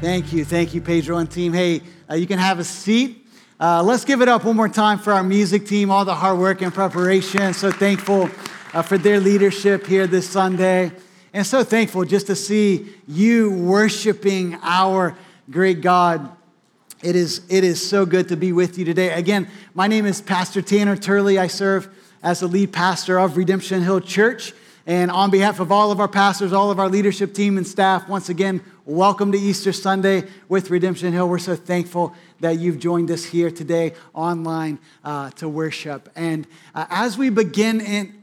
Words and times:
Thank 0.00 0.32
you. 0.32 0.46
Thank 0.46 0.72
you, 0.72 0.80
Pedro 0.80 1.18
and 1.18 1.30
team. 1.30 1.52
Hey, 1.52 1.82
uh, 2.10 2.14
you 2.14 2.26
can 2.26 2.38
have 2.38 2.58
a 2.58 2.64
seat. 2.64 3.26
Uh, 3.60 3.82
let's 3.82 4.02
give 4.06 4.22
it 4.22 4.28
up 4.28 4.44
one 4.44 4.56
more 4.56 4.66
time 4.66 4.98
for 4.98 5.12
our 5.12 5.22
music 5.22 5.66
team, 5.66 5.90
all 5.90 6.06
the 6.06 6.14
hard 6.14 6.38
work 6.38 6.62
and 6.62 6.72
preparation. 6.72 7.52
So 7.52 7.70
thankful 7.70 8.30
uh, 8.72 8.80
for 8.80 8.96
their 8.96 9.20
leadership 9.20 9.86
here 9.86 10.06
this 10.06 10.26
Sunday. 10.26 10.90
And 11.34 11.46
so 11.46 11.62
thankful 11.62 12.06
just 12.06 12.28
to 12.28 12.34
see 12.34 12.94
you 13.06 13.50
worshiping 13.50 14.56
our 14.62 15.18
great 15.50 15.82
God. 15.82 16.34
It 17.02 17.14
is, 17.14 17.42
it 17.50 17.62
is 17.62 17.86
so 17.86 18.06
good 18.06 18.28
to 18.28 18.38
be 18.38 18.52
with 18.52 18.78
you 18.78 18.86
today. 18.86 19.12
Again, 19.12 19.48
my 19.74 19.86
name 19.86 20.06
is 20.06 20.22
Pastor 20.22 20.62
Tanner 20.62 20.96
Turley. 20.96 21.38
I 21.38 21.46
serve 21.48 21.90
as 22.22 22.40
the 22.40 22.46
lead 22.46 22.72
pastor 22.72 23.20
of 23.20 23.36
Redemption 23.36 23.82
Hill 23.82 24.00
Church. 24.00 24.54
And 24.86 25.10
on 25.10 25.30
behalf 25.30 25.60
of 25.60 25.70
all 25.70 25.92
of 25.92 26.00
our 26.00 26.08
pastors, 26.08 26.52
all 26.52 26.70
of 26.70 26.78
our 26.78 26.88
leadership 26.88 27.34
team 27.34 27.58
and 27.58 27.66
staff, 27.66 28.08
once 28.08 28.28
again, 28.28 28.62
welcome 28.86 29.30
to 29.32 29.38
Easter 29.38 29.72
Sunday 29.72 30.24
with 30.48 30.70
Redemption 30.70 31.12
Hill. 31.12 31.28
We're 31.28 31.38
so 31.38 31.54
thankful 31.54 32.14
that 32.40 32.58
you've 32.58 32.78
joined 32.78 33.10
us 33.10 33.24
here 33.24 33.50
today 33.50 33.92
online 34.14 34.78
uh, 35.04 35.30
to 35.32 35.48
worship. 35.48 36.08
And 36.16 36.46
uh, 36.74 36.86
as 36.88 37.18
we 37.18 37.28
begin 37.28 37.80
in 37.80 38.22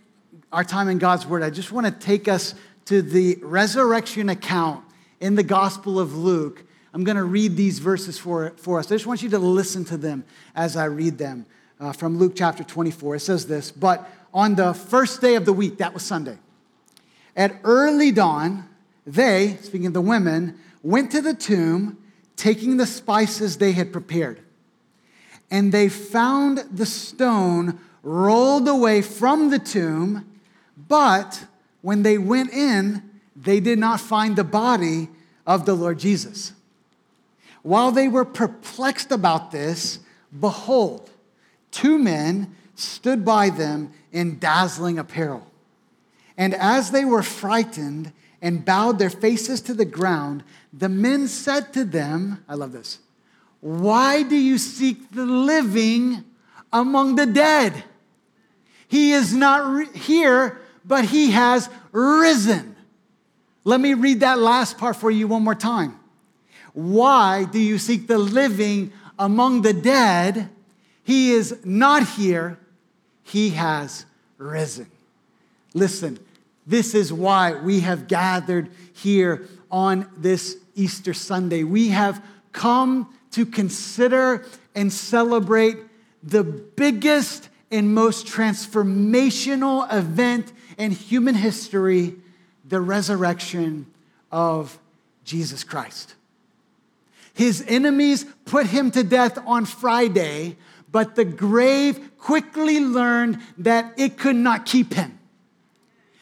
our 0.52 0.64
time 0.64 0.90
in 0.90 0.98
God's 0.98 1.28
Word, 1.28 1.44
I 1.44 1.52
just 1.52 1.72
want 1.72 1.86
to 1.86 1.92
take 1.92 2.28
us 2.28 2.56
to 2.86 3.02
the 3.02 3.38
resurrection 3.42 4.30
account 4.30 4.84
in 5.20 5.36
the 5.36 5.44
Gospel 5.44 6.00
of 6.00 6.16
Luke. 6.16 6.64
I'm 6.94 7.04
going 7.04 7.18
to 7.18 7.24
read 7.24 7.56
these 7.56 7.78
verses 7.78 8.18
for, 8.18 8.54
for 8.58 8.80
us. 8.80 8.88
I 8.88 8.96
just 8.96 9.06
want 9.06 9.22
you 9.22 9.30
to 9.30 9.40
listen 9.40 9.86
to 9.86 9.98
them 9.98 10.24
as 10.56 10.76
I 10.76 10.86
read 10.86 11.20
them 11.20 11.46
uh, 11.80 11.92
from 11.92 12.18
Luke 12.18 12.34
chapter 12.36 12.64
24. 12.64 13.16
It 13.16 13.20
says 13.20 13.46
this 13.46 13.72
But 13.72 14.10
on 14.34 14.56
the 14.56 14.74
first 14.74 15.22
day 15.22 15.36
of 15.36 15.46
the 15.46 15.54
week, 15.54 15.78
that 15.78 15.94
was 15.94 16.04
Sunday, 16.04 16.38
at 17.38 17.60
early 17.64 18.12
dawn, 18.12 18.68
they, 19.06 19.58
speaking 19.62 19.88
of 19.88 19.94
the 19.94 20.02
women, 20.02 20.60
went 20.84 21.12
to 21.12 21.22
the 21.22 21.36
tomb, 21.36 21.98
taking 22.36 22.78
the 22.78 22.86
spices 22.86 23.58
they 23.58 23.72
had 23.72 23.94
prepared. 23.94 24.42
And 25.50 25.72
they 25.72 25.88
found 25.88 26.66
the 26.72 26.86
stone 26.86 27.80
rolled 28.04 28.68
away 28.68 29.02
from 29.02 29.50
the 29.50 29.60
tomb, 29.60 30.26
but 30.90 31.46
when 31.82 32.04
they 32.04 32.18
went 32.18 32.52
in, 32.52 33.04
they 33.36 33.60
did 33.60 33.80
not 33.80 34.02
find 34.02 34.36
the 34.36 34.44
body 34.44 35.10
of 35.46 35.66
the 35.66 35.74
Lord 35.74 36.00
Jesus. 36.00 36.54
While 37.62 37.92
they 37.92 38.08
were 38.08 38.26
perplexed 38.26 39.12
about 39.12 39.52
this, 39.52 40.00
behold, 40.38 41.10
two 41.72 41.98
men 41.98 42.56
stood 42.76 43.24
by 43.24 43.50
them 43.50 43.92
in 44.12 44.40
dazzling 44.40 44.98
apparel. 45.00 45.47
And 46.38 46.54
as 46.54 46.92
they 46.92 47.04
were 47.04 47.24
frightened 47.24 48.14
and 48.42 48.64
bowed 48.64 49.00
their 49.00 49.10
faces 49.10 49.62
to 49.62 49.74
the 49.74 49.86
ground, 49.86 50.44
the 50.72 50.90
men 50.90 51.28
said 51.28 51.74
to 51.74 51.84
them, 51.84 52.44
I 52.48 52.54
love 52.54 52.72
this, 52.72 53.00
why 53.60 54.24
do 54.24 54.36
you 54.36 54.58
seek 54.58 55.12
the 55.12 55.26
living 55.26 56.24
among 56.72 57.16
the 57.16 57.26
dead? 57.26 57.84
He 58.88 59.12
is 59.12 59.34
not 59.34 59.68
re- 59.68 59.98
here, 59.98 60.62
but 60.86 61.06
he 61.06 61.32
has 61.32 61.70
risen. 61.92 62.76
Let 63.64 63.82
me 63.82 63.96
read 63.96 64.22
that 64.22 64.40
last 64.40 64.78
part 64.78 64.96
for 64.96 65.12
you 65.12 65.28
one 65.28 65.44
more 65.44 65.56
time. 65.56 66.00
Why 66.74 67.46
do 67.46 67.60
you 67.60 67.80
seek 67.80 68.08
the 68.08 68.20
living 68.20 68.94
among 69.18 69.64
the 69.64 69.74
dead? 69.74 70.50
He 71.04 71.32
is 71.32 71.66
not 71.66 72.08
here, 72.08 72.60
he 73.24 73.50
has 73.52 74.06
risen. 74.38 74.90
Listen, 75.74 76.20
this 76.68 76.94
is 76.94 77.14
why 77.14 77.54
we 77.54 77.80
have 77.80 78.08
gathered 78.08 78.70
here 78.94 79.48
on 79.72 80.10
this 80.18 80.58
Easter 80.76 81.14
Sunday. 81.14 81.64
We 81.64 81.90
have 81.90 82.24
come 82.52 83.14
to 83.32 83.46
consider 83.46 84.46
and 84.76 84.92
celebrate 84.92 85.78
the 86.22 86.44
biggest 86.44 87.48
and 87.72 87.96
most 87.96 88.28
transformational 88.28 89.92
event 89.92 90.52
in 90.78 90.92
human 90.92 91.36
history 91.36 92.16
the 92.66 92.82
resurrection 92.82 93.86
of 94.30 94.78
Jesus 95.24 95.64
Christ. 95.64 96.16
His 97.34 97.64
enemies 97.68 98.26
put 98.46 98.68
him 98.68 98.92
to 98.92 99.04
death 99.04 99.38
on 99.46 99.66
Friday, 99.66 100.58
but 100.92 101.16
the 101.16 101.24
grave 101.24 102.18
quickly 102.18 102.80
learned 102.80 103.40
that 103.60 103.94
it 103.98 104.18
could 104.18 104.36
not 104.36 104.66
keep 104.66 104.94
him. 104.94 105.17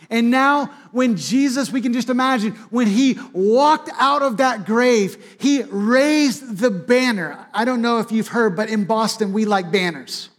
And 0.10 0.30
now, 0.30 0.68
when 0.92 1.18
Jesus, 1.18 1.72
we 1.72 1.82
can 1.82 1.94
just 1.94 2.10
imagine, 2.10 2.54
when 2.70 2.88
he 2.88 3.18
walked 3.34 3.90
out 3.98 4.22
of 4.22 4.38
that 4.38 4.66
grave, 4.66 5.38
he 5.40 5.64
raised 5.64 6.58
the 6.58 6.70
banner. 6.70 7.48
I 7.54 7.66
don't 7.66 7.82
know 7.82 8.00
if 8.00 8.12
you've 8.12 8.28
heard, 8.28 8.56
but 8.56 8.70
in 8.70 8.86
Boston, 8.86 9.34
we 9.34 9.46
like 9.46 9.72
banners. 9.72 10.30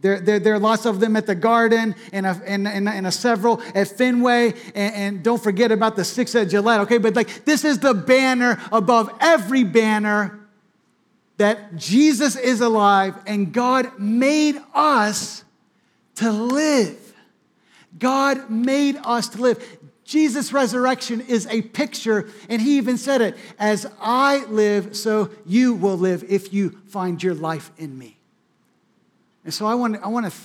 There, 0.00 0.20
there, 0.20 0.38
there 0.38 0.52
are 0.52 0.58
lots 0.58 0.84
of 0.84 1.00
them 1.00 1.16
at 1.16 1.24
the 1.26 1.34
Garden 1.34 1.94
and 2.12 2.26
a, 2.26 2.38
and, 2.46 2.68
and, 2.68 2.86
and 2.86 3.06
a 3.06 3.10
several 3.10 3.62
at 3.74 3.88
Fenway. 3.88 4.52
And, 4.74 4.94
and 4.94 5.22
don't 5.24 5.42
forget 5.42 5.72
about 5.72 5.96
the 5.96 6.04
six 6.04 6.34
at 6.34 6.50
Gillette, 6.50 6.80
okay? 6.80 6.98
But 6.98 7.16
like, 7.16 7.46
this 7.46 7.64
is 7.64 7.78
the 7.78 7.94
banner 7.94 8.60
above 8.70 9.08
every 9.20 9.64
banner 9.64 10.40
that 11.38 11.76
Jesus 11.76 12.36
is 12.36 12.60
alive 12.60 13.16
and 13.26 13.52
God 13.52 13.98
made 13.98 14.60
us 14.74 15.42
to 16.16 16.30
live. 16.30 17.03
God 17.98 18.50
made 18.50 18.96
us 19.04 19.28
to 19.30 19.40
live. 19.40 19.78
Jesus' 20.04 20.52
resurrection 20.52 21.22
is 21.22 21.46
a 21.46 21.62
picture, 21.62 22.28
and 22.48 22.60
he 22.60 22.76
even 22.76 22.98
said 22.98 23.22
it 23.22 23.36
as 23.58 23.86
I 24.00 24.44
live, 24.46 24.94
so 24.94 25.30
you 25.46 25.74
will 25.74 25.96
live 25.96 26.24
if 26.28 26.52
you 26.52 26.78
find 26.86 27.22
your 27.22 27.34
life 27.34 27.70
in 27.78 27.96
me. 27.98 28.18
And 29.44 29.52
so 29.52 29.66
I 29.66 29.74
want, 29.74 30.02
I 30.02 30.08
want 30.08 30.30
to, 30.30 30.38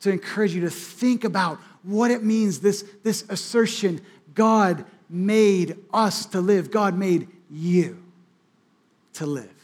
to 0.00 0.10
encourage 0.10 0.54
you 0.54 0.62
to 0.62 0.70
think 0.70 1.24
about 1.24 1.58
what 1.82 2.10
it 2.10 2.24
means 2.24 2.60
this, 2.60 2.84
this 3.04 3.24
assertion 3.28 4.00
God 4.34 4.84
made 5.08 5.76
us 5.92 6.26
to 6.26 6.40
live, 6.40 6.70
God 6.70 6.98
made 6.98 7.28
you 7.50 8.02
to 9.14 9.26
live. 9.26 9.55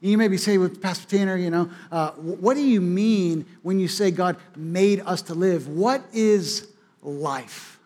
You 0.00 0.16
maybe 0.16 0.36
say 0.36 0.58
with 0.58 0.80
Pastor 0.80 1.08
Tanner, 1.08 1.36
you 1.36 1.50
know, 1.50 1.70
uh, 1.90 2.12
what 2.12 2.54
do 2.54 2.62
you 2.62 2.80
mean 2.80 3.46
when 3.62 3.80
you 3.80 3.88
say 3.88 4.10
God 4.10 4.36
made 4.56 5.00
us 5.00 5.22
to 5.22 5.34
live? 5.34 5.66
What 5.66 6.02
is 6.12 6.68
life? 7.02 7.78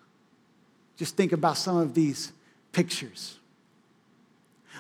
Just 0.97 1.17
think 1.17 1.33
about 1.33 1.57
some 1.57 1.79
of 1.79 1.95
these 1.95 2.33
pictures. 2.73 3.39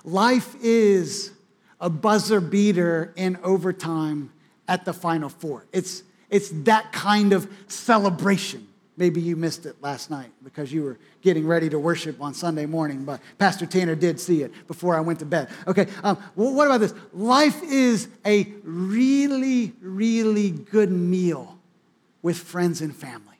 Life 0.04 0.54
is 0.62 1.32
a 1.80 1.88
buzzer 1.88 2.40
beater 2.40 3.12
in 3.16 3.38
overtime 3.42 4.30
at 4.68 4.84
the 4.84 4.92
Final 4.92 5.28
Four. 5.28 5.66
It's, 5.72 6.02
it's 6.28 6.50
that 6.64 6.92
kind 6.92 7.32
of 7.32 7.50
celebration. 7.66 8.68
Maybe 8.96 9.22
you 9.22 9.36
missed 9.36 9.64
it 9.64 9.76
last 9.80 10.10
night 10.10 10.30
because 10.44 10.70
you 10.70 10.82
were 10.82 10.98
getting 11.22 11.46
ready 11.46 11.70
to 11.70 11.78
worship 11.78 12.20
on 12.20 12.34
Sunday 12.34 12.66
morning, 12.66 13.04
but 13.04 13.20
Pastor 13.38 13.64
Tanner 13.64 13.94
did 13.94 14.20
see 14.20 14.42
it 14.42 14.52
before 14.66 14.94
I 14.94 15.00
went 15.00 15.18
to 15.20 15.24
bed. 15.24 15.48
Okay, 15.66 15.86
um, 16.04 16.22
well, 16.36 16.52
what 16.52 16.66
about 16.66 16.80
this? 16.80 16.92
Life 17.14 17.62
is 17.62 18.08
a 18.26 18.52
really, 18.62 19.72
really 19.80 20.50
good 20.50 20.90
meal 20.90 21.58
with 22.20 22.36
friends 22.36 22.82
and 22.82 22.94
family. 22.94 23.38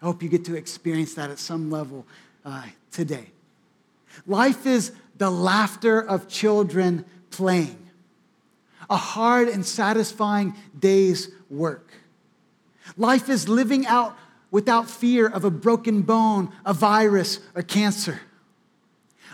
I 0.00 0.04
hope 0.04 0.22
you 0.22 0.28
get 0.28 0.44
to 0.46 0.54
experience 0.56 1.14
that 1.14 1.30
at 1.30 1.38
some 1.40 1.70
level 1.70 2.06
uh, 2.44 2.66
today. 2.92 3.26
Life 4.26 4.66
is 4.66 4.92
the 5.18 5.30
laughter 5.30 6.00
of 6.00 6.28
children 6.28 7.04
playing, 7.30 7.78
a 8.88 8.96
hard 8.96 9.48
and 9.48 9.66
satisfying 9.66 10.54
day's 10.78 11.28
work. 11.50 11.90
Life 12.96 13.28
is 13.28 13.48
living 13.48 13.86
out 13.86 14.16
without 14.50 14.90
fear 14.90 15.26
of 15.26 15.44
a 15.44 15.50
broken 15.50 16.02
bone, 16.02 16.52
a 16.64 16.74
virus, 16.74 17.40
or 17.54 17.62
cancer. 17.62 18.20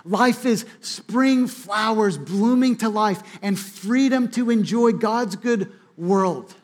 Life 0.04 0.46
is 0.46 0.64
spring 0.80 1.48
flowers 1.48 2.16
blooming 2.16 2.76
to 2.76 2.88
life 2.88 3.22
and 3.42 3.58
freedom 3.58 4.30
to 4.32 4.50
enjoy 4.50 4.92
God's 4.92 5.36
good 5.36 5.72
world 5.96 6.54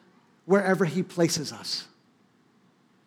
wherever 0.44 0.84
He 0.84 1.02
places 1.02 1.52
us. 1.52 1.86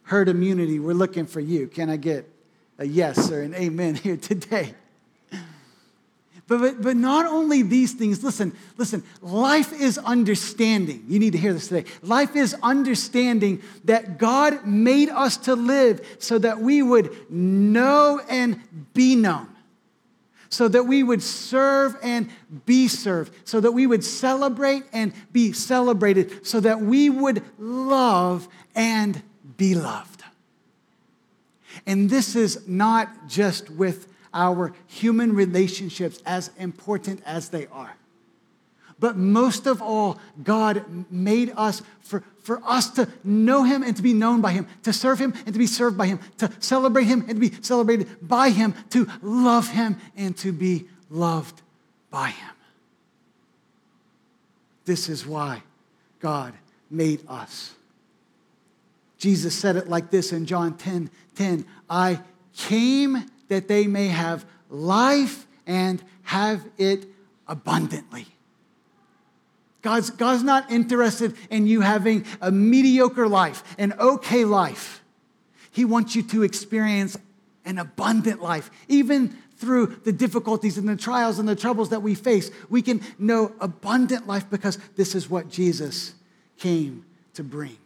Herd 0.03 0.29
immunity, 0.29 0.79
we're 0.79 0.93
looking 0.93 1.25
for 1.25 1.39
you. 1.39 1.67
Can 1.67 1.89
I 1.89 1.97
get 1.97 2.29
a 2.77 2.85
yes 2.85 3.31
or 3.31 3.41
an 3.41 3.55
amen 3.55 3.95
here 4.03 4.17
today? 4.17 4.75
But, 6.47 6.59
but, 6.59 6.81
but 6.81 6.95
not 6.95 7.25
only 7.25 7.63
these 7.63 7.93
things, 7.93 8.23
listen, 8.23 8.55
listen, 8.77 9.03
life 9.21 9.73
is 9.73 9.97
understanding. 9.97 11.03
You 11.07 11.17
need 11.17 11.31
to 11.31 11.39
hear 11.39 11.53
this 11.53 11.69
today. 11.69 11.89
Life 12.03 12.35
is 12.35 12.55
understanding 12.61 13.63
that 13.85 14.19
God 14.19 14.67
made 14.67 15.09
us 15.09 15.37
to 15.37 15.55
live 15.55 16.17
so 16.19 16.37
that 16.37 16.59
we 16.59 16.83
would 16.83 17.31
know 17.31 18.21
and 18.29 18.61
be 18.93 19.15
known, 19.15 19.47
so 20.49 20.67
that 20.67 20.83
we 20.83 21.01
would 21.01 21.23
serve 21.23 21.97
and 22.03 22.29
be 22.67 22.87
served, 22.87 23.33
so 23.43 23.59
that 23.59 23.71
we 23.71 23.87
would 23.87 24.03
celebrate 24.03 24.83
and 24.93 25.13
be 25.31 25.51
celebrated, 25.51 26.45
so 26.45 26.59
that 26.59 26.79
we 26.79 27.09
would 27.09 27.43
love 27.57 28.47
and 28.75 29.23
be 29.57 29.73
loved. 29.73 30.23
And 31.87 32.07
this 32.07 32.35
is 32.35 32.67
not 32.67 33.27
just 33.27 33.71
with 33.71 34.07
our 34.35 34.73
human 34.85 35.33
relationships, 35.33 36.21
as 36.25 36.51
important 36.59 37.21
as 37.25 37.49
they 37.49 37.65
are. 37.67 37.95
But 38.99 39.17
most 39.17 39.65
of 39.65 39.81
all, 39.81 40.19
God 40.43 40.85
made 41.11 41.51
us 41.57 41.81
for, 42.01 42.23
for 42.43 42.61
us 42.63 42.89
to 42.91 43.09
know 43.23 43.63
Him 43.63 43.83
and 43.83 43.95
to 43.97 44.03
be 44.03 44.13
known 44.13 44.41
by 44.41 44.51
Him, 44.51 44.67
to 44.83 44.93
serve 44.93 45.19
Him 45.19 45.33
and 45.45 45.53
to 45.53 45.59
be 45.59 45.67
served 45.67 45.97
by 45.97 46.05
Him, 46.05 46.19
to 46.37 46.51
celebrate 46.59 47.05
Him 47.05 47.21
and 47.21 47.41
to 47.41 47.49
be 47.49 47.51
celebrated 47.61 48.07
by 48.21 48.51
Him, 48.51 48.73
to 48.91 49.07
love 49.21 49.69
Him 49.69 49.97
and 50.15 50.37
to 50.37 50.51
be 50.51 50.85
loved 51.09 51.61
by 52.09 52.29
Him. 52.29 52.55
This 54.85 55.09
is 55.09 55.25
why 55.25 55.63
God 56.19 56.53
made 56.89 57.21
us. 57.27 57.73
Jesus 59.17 59.55
said 59.55 59.75
it 59.75 59.89
like 59.89 60.11
this 60.11 60.31
in 60.31 60.45
John 60.45 60.77
10 60.77 61.09
10 61.35 61.65
I 61.89 62.19
came 62.55 63.25
that 63.47 63.67
they 63.67 63.87
may 63.87 64.07
have 64.07 64.45
life 64.69 65.45
and 65.67 66.03
have 66.23 66.65
it 66.77 67.05
abundantly. 67.47 68.27
God's, 69.81 70.09
God's 70.09 70.43
not 70.43 70.71
interested 70.71 71.35
in 71.51 71.67
you 71.67 71.81
having 71.81 72.25
a 72.41 72.51
mediocre 72.51 73.27
life, 73.27 73.63
an 73.77 73.93
okay 73.99 74.43
life. 74.43 75.03
He 75.71 75.85
wants 75.85 76.15
you 76.15 76.23
to 76.23 76.41
experience 76.41 77.17
an 77.65 77.77
abundant 77.77 78.41
life. 78.41 78.71
Even 78.87 79.37
through 79.57 79.97
the 80.03 80.11
difficulties 80.11 80.77
and 80.77 80.89
the 80.89 80.95
trials 80.95 81.37
and 81.37 81.47
the 81.47 81.55
troubles 81.55 81.89
that 81.89 82.01
we 82.01 82.15
face, 82.15 82.49
we 82.69 82.81
can 82.81 83.01
know 83.19 83.53
abundant 83.59 84.25
life 84.25 84.49
because 84.49 84.77
this 84.95 85.15
is 85.15 85.29
what 85.29 85.49
Jesus 85.49 86.13
came 86.57 87.05
to 87.35 87.43
bring. 87.43 87.77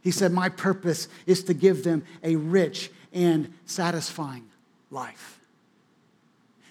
He 0.00 0.10
said, 0.10 0.32
My 0.32 0.48
purpose 0.48 1.08
is 1.26 1.44
to 1.44 1.54
give 1.54 1.84
them 1.84 2.04
a 2.22 2.36
rich 2.36 2.90
and 3.14 3.54
satisfying 3.64 4.44
life. 4.90 5.38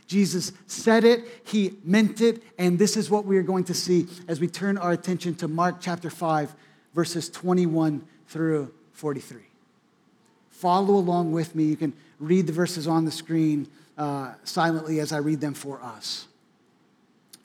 Jesus 0.05 0.51
said 0.67 1.03
it, 1.03 1.21
he 1.45 1.73
meant 1.83 2.21
it, 2.21 2.43
and 2.59 2.77
this 2.77 2.97
is 2.97 3.09
what 3.09 3.25
we 3.25 3.37
are 3.37 3.43
going 3.43 3.63
to 3.63 3.73
see 3.73 4.07
as 4.27 4.39
we 4.39 4.47
turn 4.47 4.77
our 4.77 4.91
attention 4.91 5.33
to 5.35 5.47
Mark 5.47 5.77
chapter 5.79 6.09
5, 6.09 6.53
verses 6.93 7.29
21 7.29 8.05
through 8.27 8.71
43. 8.91 9.41
Follow 10.51 10.95
along 10.95 11.31
with 11.31 11.55
me. 11.55 11.63
You 11.63 11.75
can 11.75 11.93
read 12.19 12.45
the 12.45 12.53
verses 12.53 12.87
on 12.87 13.05
the 13.05 13.11
screen 13.11 13.67
uh, 13.97 14.33
silently 14.43 14.99
as 14.99 15.11
I 15.11 15.17
read 15.17 15.41
them 15.41 15.53
for 15.53 15.81
us. 15.81 16.27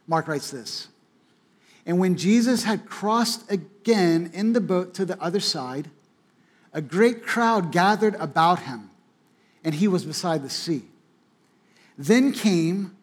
Mark 0.07 0.29
writes 0.29 0.51
this 0.51 0.89
And 1.87 1.99
when 1.99 2.17
Jesus 2.17 2.65
had 2.65 2.87
crossed 2.87 3.51
again 3.51 4.31
in 4.35 4.53
the 4.53 4.61
boat 4.61 4.95
to 4.95 5.05
the 5.05 5.21
other 5.23 5.41
side, 5.41 5.91
a 6.79 6.81
great 6.81 7.27
crowd 7.27 7.73
gathered 7.73 8.15
about 8.21 8.61
him, 8.61 8.89
and 9.65 9.75
he 9.75 9.89
was 9.89 10.05
beside 10.05 10.45
the 10.45 10.49
sea. 10.49 10.85
Then 11.99 12.31
came 12.31 12.97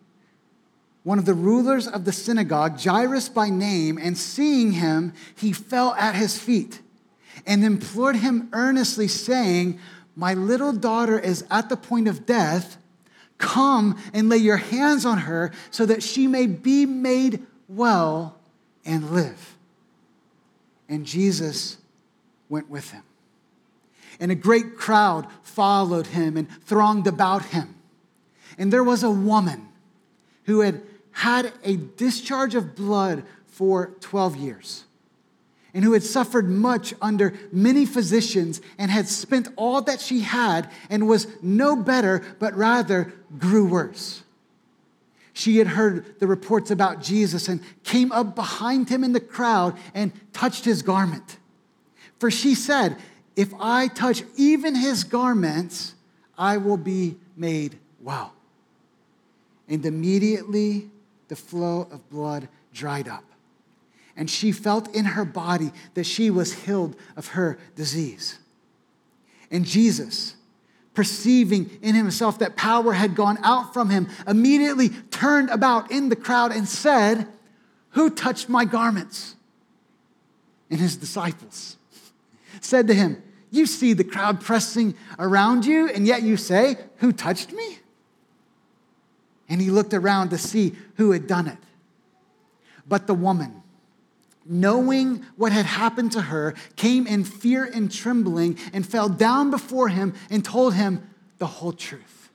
one 1.03 1.19
of 1.19 1.25
the 1.25 1.33
rulers 1.33 1.85
of 1.85 2.05
the 2.05 2.13
synagogue, 2.13 2.79
Jairus 2.79 3.27
by 3.27 3.49
name, 3.49 3.97
and 4.01 4.17
seeing 4.17 4.71
him, 4.71 5.11
he 5.35 5.51
fell 5.51 5.93
at 5.95 6.15
his 6.15 6.39
feet 6.39 6.79
and 7.45 7.65
implored 7.65 8.15
him 8.15 8.47
earnestly, 8.53 9.09
saying, 9.09 9.77
My 10.15 10.33
little 10.33 10.71
daughter 10.71 11.19
is 11.19 11.43
at 11.51 11.67
the 11.67 11.75
point 11.75 12.07
of 12.07 12.25
death. 12.25 12.77
Come 13.39 14.01
and 14.13 14.29
lay 14.29 14.37
your 14.37 14.55
hands 14.55 15.05
on 15.05 15.17
her 15.17 15.51
so 15.69 15.85
that 15.85 16.01
she 16.01 16.27
may 16.27 16.47
be 16.47 16.85
made 16.85 17.45
well 17.67 18.39
and 18.85 19.11
live. 19.11 19.57
And 20.87 21.05
Jesus 21.05 21.75
went 22.47 22.69
with 22.69 22.91
him. 22.91 23.03
And 24.19 24.31
a 24.31 24.35
great 24.35 24.77
crowd 24.77 25.27
followed 25.43 26.07
him 26.07 26.37
and 26.37 26.49
thronged 26.61 27.07
about 27.07 27.45
him. 27.45 27.75
And 28.57 28.71
there 28.71 28.83
was 28.83 29.03
a 29.03 29.11
woman 29.11 29.67
who 30.45 30.61
had 30.61 30.81
had 31.11 31.53
a 31.63 31.75
discharge 31.75 32.55
of 32.55 32.75
blood 32.75 33.23
for 33.47 33.91
12 34.01 34.35
years 34.37 34.85
and 35.73 35.83
who 35.83 35.91
had 35.91 36.03
suffered 36.03 36.49
much 36.49 36.93
under 37.01 37.33
many 37.51 37.85
physicians 37.85 38.61
and 38.77 38.89
had 38.89 39.09
spent 39.09 39.49
all 39.57 39.81
that 39.81 39.99
she 39.99 40.21
had 40.21 40.71
and 40.89 41.07
was 41.07 41.27
no 41.41 41.75
better, 41.75 42.23
but 42.39 42.55
rather 42.55 43.13
grew 43.37 43.67
worse. 43.67 44.23
She 45.33 45.57
had 45.57 45.67
heard 45.67 46.17
the 46.19 46.27
reports 46.27 46.71
about 46.71 47.03
Jesus 47.03 47.49
and 47.49 47.61
came 47.83 48.13
up 48.13 48.35
behind 48.35 48.87
him 48.87 49.03
in 49.03 49.11
the 49.11 49.19
crowd 49.19 49.77
and 49.93 50.13
touched 50.31 50.63
his 50.63 50.81
garment. 50.81 51.37
For 52.19 52.31
she 52.31 52.55
said, 52.55 52.95
If 53.35 53.53
I 53.59 53.87
touch 53.87 54.23
even 54.35 54.75
his 54.75 55.03
garments, 55.03 55.95
I 56.37 56.57
will 56.57 56.77
be 56.77 57.17
made 57.35 57.77
well 58.01 58.35
and 59.67 59.85
immediately 59.85 60.89
the 61.27 61.35
flow 61.35 61.87
of 61.91 62.09
blood 62.09 62.47
dried 62.73 63.07
up. 63.07 63.23
And 64.15 64.29
she 64.29 64.51
felt 64.51 64.93
in 64.95 65.05
her 65.05 65.25
body 65.25 65.71
that 65.93 66.05
she 66.05 66.29
was 66.29 66.65
healed 66.65 66.95
of 67.17 67.29
her 67.29 67.57
disease. 67.75 68.39
And 69.51 69.65
Jesus, 69.65 70.35
perceiving 70.93 71.69
in 71.81 71.95
himself 71.95 72.39
that 72.39 72.55
power 72.55 72.93
had 72.93 73.15
gone 73.15 73.37
out 73.43 73.73
from 73.73 73.89
him, 73.89 74.07
immediately 74.25 74.89
turned 75.11 75.49
about 75.49 75.91
in 75.91 76.09
the 76.09 76.15
crowd 76.15 76.51
and 76.51 76.67
said, 76.67 77.27
Who 77.91 78.09
touched 78.09 78.47
my 78.47 78.63
garments? 78.63 79.35
And 80.69 80.79
his 80.79 80.95
disciples 80.95 81.77
said 82.65 82.87
to 82.87 82.93
him, 82.93 83.21
You 83.51 83.65
see 83.65 83.93
the 83.93 84.03
crowd 84.03 84.41
pressing 84.41 84.95
around 85.17 85.65
you, 85.65 85.87
and 85.89 86.05
yet 86.05 86.23
you 86.23 86.37
say, 86.37 86.77
Who 86.97 87.11
touched 87.11 87.53
me? 87.53 87.79
and 89.47 89.61
he 89.61 89.69
looked 89.69 89.93
around 89.93 90.29
to 90.29 90.37
see 90.37 90.73
who 90.95 91.11
had 91.11 91.27
done 91.27 91.47
it. 91.47 91.57
But 92.87 93.07
the 93.07 93.13
woman, 93.13 93.63
knowing 94.45 95.25
what 95.35 95.51
had 95.51 95.65
happened 95.65 96.11
to 96.13 96.21
her, 96.21 96.55
came 96.75 97.07
in 97.07 97.23
fear 97.23 97.63
and 97.63 97.91
trembling 97.91 98.57
and 98.73 98.85
fell 98.85 99.09
down 99.09 99.51
before 99.51 99.89
him 99.89 100.13
and 100.29 100.43
told 100.43 100.73
him 100.73 101.07
the 101.37 101.47
whole 101.47 101.73
truth. 101.73 102.29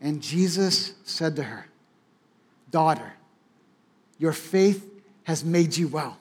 And 0.00 0.22
Jesus 0.22 0.94
said 1.04 1.36
to 1.36 1.44
her, 1.44 1.66
Daughter, 2.70 3.12
your 4.18 4.32
faith 4.32 4.88
has 5.24 5.44
made 5.44 5.76
you 5.76 5.88
well. 5.88 6.18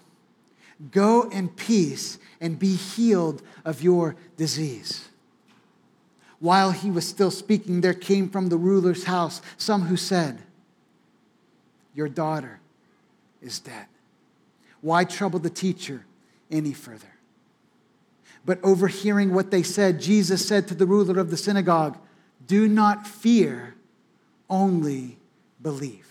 Go 0.89 1.30
in 1.30 1.50
peace 1.50 2.18
and 2.39 2.57
be 2.57 2.75
healed 2.75 3.44
of 3.63 3.83
your 3.83 4.16
disease. 4.38 5.10
While 6.39 6.72
he 6.72 6.89
was 6.89 7.07
still 7.07 7.30
speaking, 7.30 7.81
there 7.81 7.94
came 7.94 8.30
from 8.30 8.50
the 8.50 8.57
ruler's 8.57 9.04
house 9.04 9.42
some 9.57 9.83
who 9.83 9.95
said, 9.95 10.42
Your 11.94 12.10
daughter 12.10 12.62
is 13.41 13.60
dead. 13.60 13.86
Why 14.82 15.03
trouble 15.03 15.38
the 15.38 15.51
teacher 15.51 16.06
any 16.50 16.74
further? 16.74 17.13
But 18.44 18.60
overhearing 18.63 19.34
what 19.34 19.51
they 19.51 19.62
said, 19.62 20.01
Jesus 20.01 20.48
said 20.48 20.67
to 20.67 20.74
the 20.74 20.88
ruler 20.88 21.20
of 21.20 21.29
the 21.29 21.38
synagogue, 21.38 22.00
Do 22.48 22.67
not 22.67 23.06
fear, 23.06 23.75
only 24.50 25.20
believe. 25.62 26.11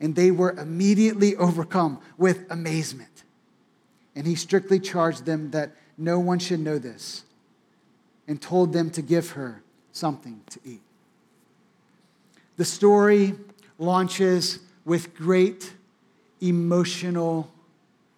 And 0.00 0.14
they 0.14 0.30
were 0.30 0.52
immediately 0.52 1.34
overcome 1.36 2.00
with 2.16 2.44
amazement. 2.50 3.24
And 4.14 4.26
he 4.26 4.34
strictly 4.34 4.78
charged 4.78 5.24
them 5.24 5.50
that 5.50 5.72
no 5.96 6.18
one 6.18 6.38
should 6.38 6.60
know 6.60 6.78
this 6.78 7.24
and 8.28 8.40
told 8.40 8.72
them 8.72 8.90
to 8.90 9.02
give 9.02 9.30
her 9.30 9.62
something 9.92 10.40
to 10.50 10.60
eat. 10.64 10.82
The 12.56 12.64
story 12.64 13.34
launches 13.78 14.58
with 14.84 15.14
great 15.14 15.72
emotional 16.40 17.50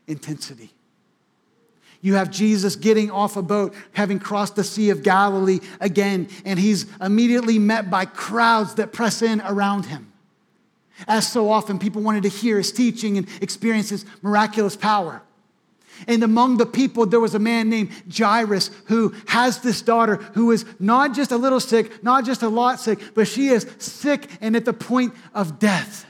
intensity. 0.07 0.73
You 2.03 2.15
have 2.15 2.31
Jesus 2.31 2.77
getting 2.77 3.11
off 3.11 3.37
a 3.37 3.43
boat, 3.43 3.75
having 3.93 4.19
crossed 4.19 4.57
the 4.57 4.65
Sea 4.65 4.91
of 4.91 5.03
Galilee 5.03 5.61
again, 5.81 6.29
and 6.45 6.59
he's 6.59 6.87
immediately 7.01 7.59
met 7.59 7.91
by 7.91 8.07
crowds 8.07 8.75
that 8.77 8.93
press 8.93 9.21
in 9.21 9.43
around 9.43 9.87
him. 9.87 10.10
As 11.09 11.31
so 11.31 11.51
often, 11.51 11.79
people 11.79 12.03
wanted 12.03 12.23
to 12.25 12.29
hear 12.29 12.59
his 12.59 12.73
teaching 12.73 13.19
and 13.19 13.29
experience 13.41 13.91
his 13.91 14.05
miraculous 14.23 14.77
power. 14.77 15.23
And 16.07 16.23
among 16.23 16.57
the 16.57 16.67
people, 16.67 17.07
there 17.07 17.21
was 17.21 17.35
a 17.35 17.39
man 17.39 17.69
named 17.69 17.91
Jairus 18.15 18.71
who 18.87 19.15
has 19.29 19.61
this 19.61 19.83
daughter 19.83 20.17
who 20.35 20.51
is 20.51 20.65
not 20.79 21.15
just 21.15 21.31
a 21.31 21.37
little 21.37 21.61
sick, 21.61 22.03
not 22.03 22.25
just 22.25 22.43
a 22.43 22.49
lot 22.49 22.81
sick, 22.81 22.99
but 23.15 23.29
she 23.29 23.49
is 23.49 23.67
sick 23.79 24.29
and 24.41 24.57
at 24.57 24.65
the 24.65 24.73
point 24.73 25.15
of 25.35 25.59
death. 25.59 26.07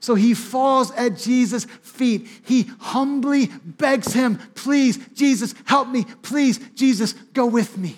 So 0.00 0.14
he 0.14 0.34
falls 0.34 0.92
at 0.92 1.16
Jesus' 1.16 1.64
feet. 1.64 2.28
He 2.44 2.70
humbly 2.78 3.50
begs 3.64 4.12
him, 4.12 4.38
Please, 4.54 4.98
Jesus, 5.14 5.54
help 5.64 5.88
me. 5.88 6.04
Please, 6.22 6.58
Jesus, 6.74 7.12
go 7.12 7.46
with 7.46 7.76
me. 7.76 7.96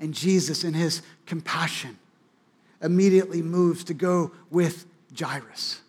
And 0.00 0.14
Jesus, 0.14 0.64
in 0.64 0.74
his 0.74 1.02
compassion, 1.26 1.98
immediately 2.82 3.42
moves 3.42 3.84
to 3.84 3.94
go 3.94 4.32
with 4.50 4.86
Jairus. 5.18 5.80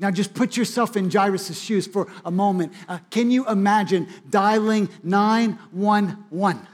Now, 0.00 0.10
just 0.10 0.34
put 0.34 0.56
yourself 0.56 0.96
in 0.96 1.10
Jairus' 1.10 1.60
shoes 1.60 1.86
for 1.86 2.08
a 2.24 2.30
moment. 2.30 2.72
Uh, 2.88 2.98
can 3.10 3.30
you 3.30 3.48
imagine 3.48 4.08
dialing 4.28 4.88
911? 5.02 6.66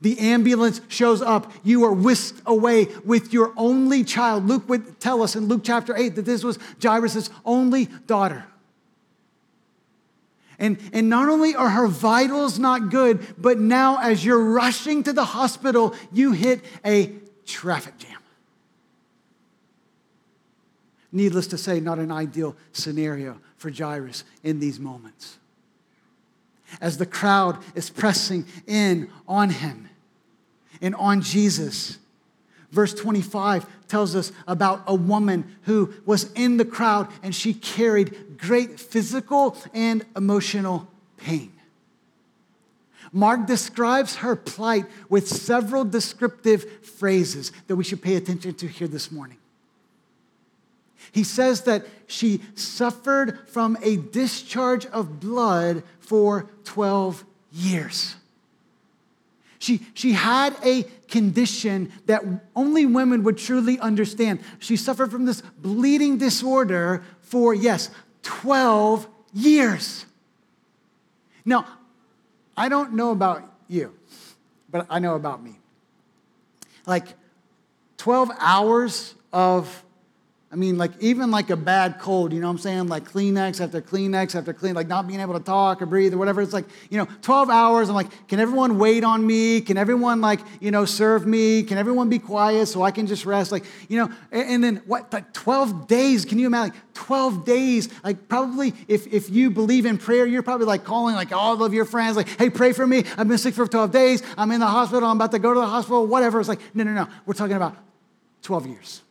The 0.00 0.18
ambulance 0.18 0.80
shows 0.88 1.22
up. 1.22 1.52
You 1.64 1.84
are 1.84 1.92
whisked 1.92 2.42
away 2.46 2.88
with 3.04 3.32
your 3.32 3.52
only 3.56 4.04
child. 4.04 4.46
Luke 4.46 4.68
would 4.68 5.00
tell 5.00 5.22
us 5.22 5.34
in 5.34 5.46
Luke 5.46 5.62
chapter 5.64 5.96
8 5.96 6.14
that 6.16 6.24
this 6.24 6.44
was 6.44 6.58
Jairus' 6.82 7.30
only 7.44 7.86
daughter. 8.06 8.44
And, 10.58 10.78
and 10.92 11.08
not 11.10 11.28
only 11.28 11.54
are 11.54 11.70
her 11.70 11.88
vitals 11.88 12.58
not 12.58 12.90
good, 12.90 13.26
but 13.36 13.58
now 13.58 13.98
as 13.98 14.24
you're 14.24 14.44
rushing 14.44 15.02
to 15.02 15.12
the 15.12 15.24
hospital, 15.24 15.94
you 16.12 16.32
hit 16.32 16.60
a 16.84 17.12
traffic 17.46 17.98
jam. 17.98 18.18
Needless 21.12 21.46
to 21.48 21.58
say, 21.58 21.78
not 21.78 21.98
an 21.98 22.10
ideal 22.10 22.56
scenario 22.72 23.38
for 23.56 23.70
Jairus 23.70 24.24
in 24.42 24.58
these 24.58 24.80
moments. 24.80 25.38
As 26.80 26.98
the 26.98 27.06
crowd 27.06 27.58
is 27.76 27.88
pressing 27.88 28.44
in 28.66 29.08
on 29.28 29.50
him 29.50 29.88
and 30.82 30.94
on 30.96 31.20
Jesus, 31.20 31.98
verse 32.72 32.92
25 32.92 33.64
tells 33.86 34.16
us 34.16 34.32
about 34.48 34.82
a 34.88 34.94
woman 34.94 35.56
who 35.62 35.94
was 36.04 36.32
in 36.32 36.56
the 36.56 36.64
crowd 36.64 37.08
and 37.22 37.32
she 37.32 37.54
carried 37.54 38.36
great 38.36 38.80
physical 38.80 39.56
and 39.72 40.04
emotional 40.16 40.88
pain. 41.16 41.53
Mark 43.14 43.46
describes 43.46 44.16
her 44.16 44.34
plight 44.34 44.86
with 45.08 45.28
several 45.28 45.84
descriptive 45.84 46.84
phrases 46.84 47.52
that 47.68 47.76
we 47.76 47.84
should 47.84 48.02
pay 48.02 48.16
attention 48.16 48.54
to 48.54 48.66
here 48.66 48.88
this 48.88 49.12
morning. 49.12 49.36
He 51.12 51.22
says 51.22 51.62
that 51.62 51.86
she 52.08 52.40
suffered 52.56 53.48
from 53.48 53.78
a 53.82 53.98
discharge 53.98 54.84
of 54.86 55.20
blood 55.20 55.84
for 56.00 56.50
12 56.64 57.24
years. 57.52 58.16
She, 59.60 59.86
she 59.94 60.12
had 60.12 60.56
a 60.64 60.82
condition 61.06 61.92
that 62.06 62.24
only 62.56 62.84
women 62.84 63.22
would 63.22 63.38
truly 63.38 63.78
understand. 63.78 64.40
She 64.58 64.76
suffered 64.76 65.12
from 65.12 65.24
this 65.24 65.40
bleeding 65.40 66.18
disorder 66.18 67.04
for, 67.20 67.54
yes, 67.54 67.90
12 68.22 69.06
years. 69.32 70.04
Now, 71.44 71.66
I 72.56 72.68
don't 72.68 72.94
know 72.94 73.10
about 73.10 73.42
you, 73.68 73.94
but 74.70 74.86
I 74.88 74.98
know 74.98 75.14
about 75.14 75.42
me. 75.42 75.58
Like 76.86 77.06
12 77.98 78.30
hours 78.38 79.14
of 79.32 79.84
I 80.54 80.56
mean, 80.56 80.78
like 80.78 80.92
even 81.00 81.32
like 81.32 81.50
a 81.50 81.56
bad 81.56 81.98
cold, 81.98 82.32
you 82.32 82.40
know 82.40 82.46
what 82.46 82.52
I'm 82.52 82.58
saying? 82.58 82.86
Like 82.86 83.10
Kleenex 83.10 83.60
after 83.60 83.82
Kleenex 83.82 84.36
after 84.36 84.54
Kleenex, 84.54 84.76
like 84.76 84.86
not 84.86 85.08
being 85.08 85.18
able 85.18 85.34
to 85.36 85.44
talk 85.44 85.82
or 85.82 85.86
breathe 85.86 86.14
or 86.14 86.16
whatever. 86.16 86.40
It's 86.40 86.52
like, 86.52 86.66
you 86.90 86.96
know, 86.96 87.08
12 87.22 87.50
hours. 87.50 87.88
I'm 87.88 87.96
like, 87.96 88.28
can 88.28 88.38
everyone 88.38 88.78
wait 88.78 89.02
on 89.02 89.26
me? 89.26 89.60
Can 89.62 89.76
everyone 89.76 90.20
like, 90.20 90.38
you 90.60 90.70
know, 90.70 90.84
serve 90.84 91.26
me? 91.26 91.64
Can 91.64 91.76
everyone 91.76 92.08
be 92.08 92.20
quiet 92.20 92.66
so 92.66 92.84
I 92.84 92.92
can 92.92 93.08
just 93.08 93.26
rest? 93.26 93.50
Like, 93.50 93.64
you 93.88 93.98
know, 93.98 94.12
and, 94.30 94.48
and 94.48 94.64
then 94.64 94.76
what, 94.86 95.12
like 95.12 95.32
12 95.32 95.88
days? 95.88 96.24
Can 96.24 96.38
you 96.38 96.46
imagine? 96.46 96.72
Like 96.72 96.94
12 96.94 97.44
days. 97.44 97.88
Like 98.04 98.28
probably 98.28 98.74
if, 98.86 99.12
if 99.12 99.30
you 99.30 99.50
believe 99.50 99.86
in 99.86 99.98
prayer, 99.98 100.24
you're 100.24 100.44
probably 100.44 100.66
like 100.66 100.84
calling 100.84 101.16
like 101.16 101.32
all 101.32 101.64
of 101.64 101.74
your 101.74 101.84
friends, 101.84 102.16
like, 102.16 102.28
hey, 102.38 102.48
pray 102.48 102.72
for 102.72 102.86
me. 102.86 103.02
I've 103.18 103.26
been 103.26 103.38
sick 103.38 103.54
for 103.54 103.66
12 103.66 103.90
days. 103.90 104.22
I'm 104.38 104.52
in 104.52 104.60
the 104.60 104.68
hospital. 104.68 105.08
I'm 105.08 105.16
about 105.16 105.32
to 105.32 105.40
go 105.40 105.52
to 105.52 105.58
the 105.58 105.66
hospital, 105.66 106.06
whatever. 106.06 106.38
It's 106.38 106.48
like, 106.48 106.60
no, 106.76 106.84
no, 106.84 106.92
no. 106.92 107.08
We're 107.26 107.34
talking 107.34 107.56
about 107.56 107.76
12 108.42 108.68
years. 108.68 109.03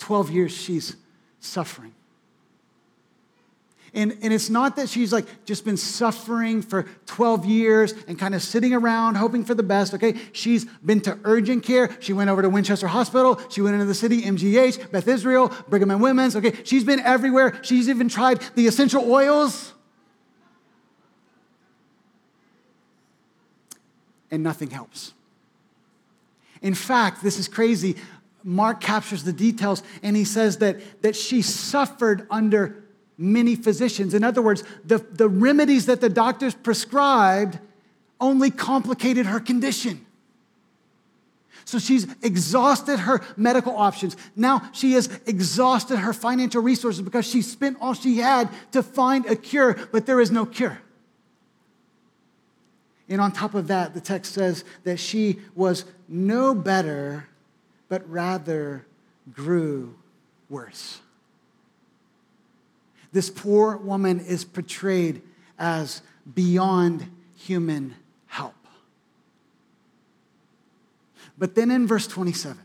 12 0.00 0.30
years 0.30 0.52
she's 0.52 0.96
suffering. 1.38 1.94
And, 3.92 4.16
and 4.22 4.32
it's 4.32 4.48
not 4.48 4.76
that 4.76 4.88
she's 4.88 5.12
like 5.12 5.26
just 5.44 5.64
been 5.64 5.76
suffering 5.76 6.62
for 6.62 6.86
12 7.06 7.44
years 7.44 7.92
and 8.06 8.16
kind 8.18 8.34
of 8.34 8.42
sitting 8.42 8.72
around 8.72 9.16
hoping 9.16 9.44
for 9.44 9.54
the 9.54 9.64
best, 9.64 9.94
okay? 9.94 10.14
She's 10.32 10.64
been 10.64 11.00
to 11.02 11.18
urgent 11.24 11.64
care. 11.64 11.96
She 11.98 12.12
went 12.12 12.30
over 12.30 12.40
to 12.40 12.48
Winchester 12.48 12.86
Hospital. 12.86 13.40
She 13.48 13.60
went 13.60 13.74
into 13.74 13.86
the 13.86 13.94
city, 13.94 14.22
MGH, 14.22 14.92
Beth 14.92 15.08
Israel, 15.08 15.52
Brigham 15.68 15.90
and 15.90 16.00
Women's, 16.00 16.36
okay? 16.36 16.54
She's 16.62 16.84
been 16.84 17.00
everywhere. 17.00 17.58
She's 17.62 17.88
even 17.88 18.08
tried 18.08 18.40
the 18.54 18.68
essential 18.68 19.10
oils. 19.10 19.74
And 24.30 24.44
nothing 24.44 24.70
helps. 24.70 25.14
In 26.62 26.74
fact, 26.74 27.24
this 27.24 27.38
is 27.40 27.48
crazy. 27.48 27.96
Mark 28.42 28.80
captures 28.80 29.24
the 29.24 29.32
details 29.32 29.82
and 30.02 30.16
he 30.16 30.24
says 30.24 30.58
that, 30.58 31.02
that 31.02 31.16
she 31.16 31.42
suffered 31.42 32.26
under 32.30 32.84
many 33.16 33.54
physicians. 33.54 34.14
In 34.14 34.24
other 34.24 34.40
words, 34.40 34.64
the, 34.84 34.98
the 34.98 35.28
remedies 35.28 35.86
that 35.86 36.00
the 36.00 36.08
doctors 36.08 36.54
prescribed 36.54 37.58
only 38.20 38.50
complicated 38.50 39.26
her 39.26 39.40
condition. 39.40 40.06
So 41.64 41.78
she's 41.78 42.06
exhausted 42.22 43.00
her 43.00 43.20
medical 43.36 43.76
options. 43.76 44.16
Now 44.34 44.70
she 44.72 44.92
has 44.92 45.08
exhausted 45.26 45.98
her 45.98 46.12
financial 46.12 46.62
resources 46.62 47.02
because 47.02 47.26
she 47.26 47.42
spent 47.42 47.78
all 47.80 47.94
she 47.94 48.18
had 48.18 48.48
to 48.72 48.82
find 48.82 49.26
a 49.26 49.36
cure, 49.36 49.78
but 49.92 50.06
there 50.06 50.20
is 50.20 50.30
no 50.30 50.46
cure. 50.46 50.80
And 53.08 53.20
on 53.20 53.32
top 53.32 53.54
of 53.54 53.68
that, 53.68 53.92
the 53.92 54.00
text 54.00 54.32
says 54.32 54.64
that 54.84 54.98
she 54.98 55.40
was 55.54 55.84
no 56.08 56.54
better 56.54 57.28
but 57.90 58.08
rather 58.08 58.86
grew 59.30 59.94
worse. 60.48 61.00
This 63.12 63.28
poor 63.28 63.76
woman 63.76 64.20
is 64.20 64.44
portrayed 64.44 65.20
as 65.58 66.00
beyond 66.32 67.10
human 67.34 67.96
help. 68.28 68.54
But 71.36 71.54
then 71.54 71.70
in 71.70 71.86
verse 71.86 72.06
27, 72.06 72.62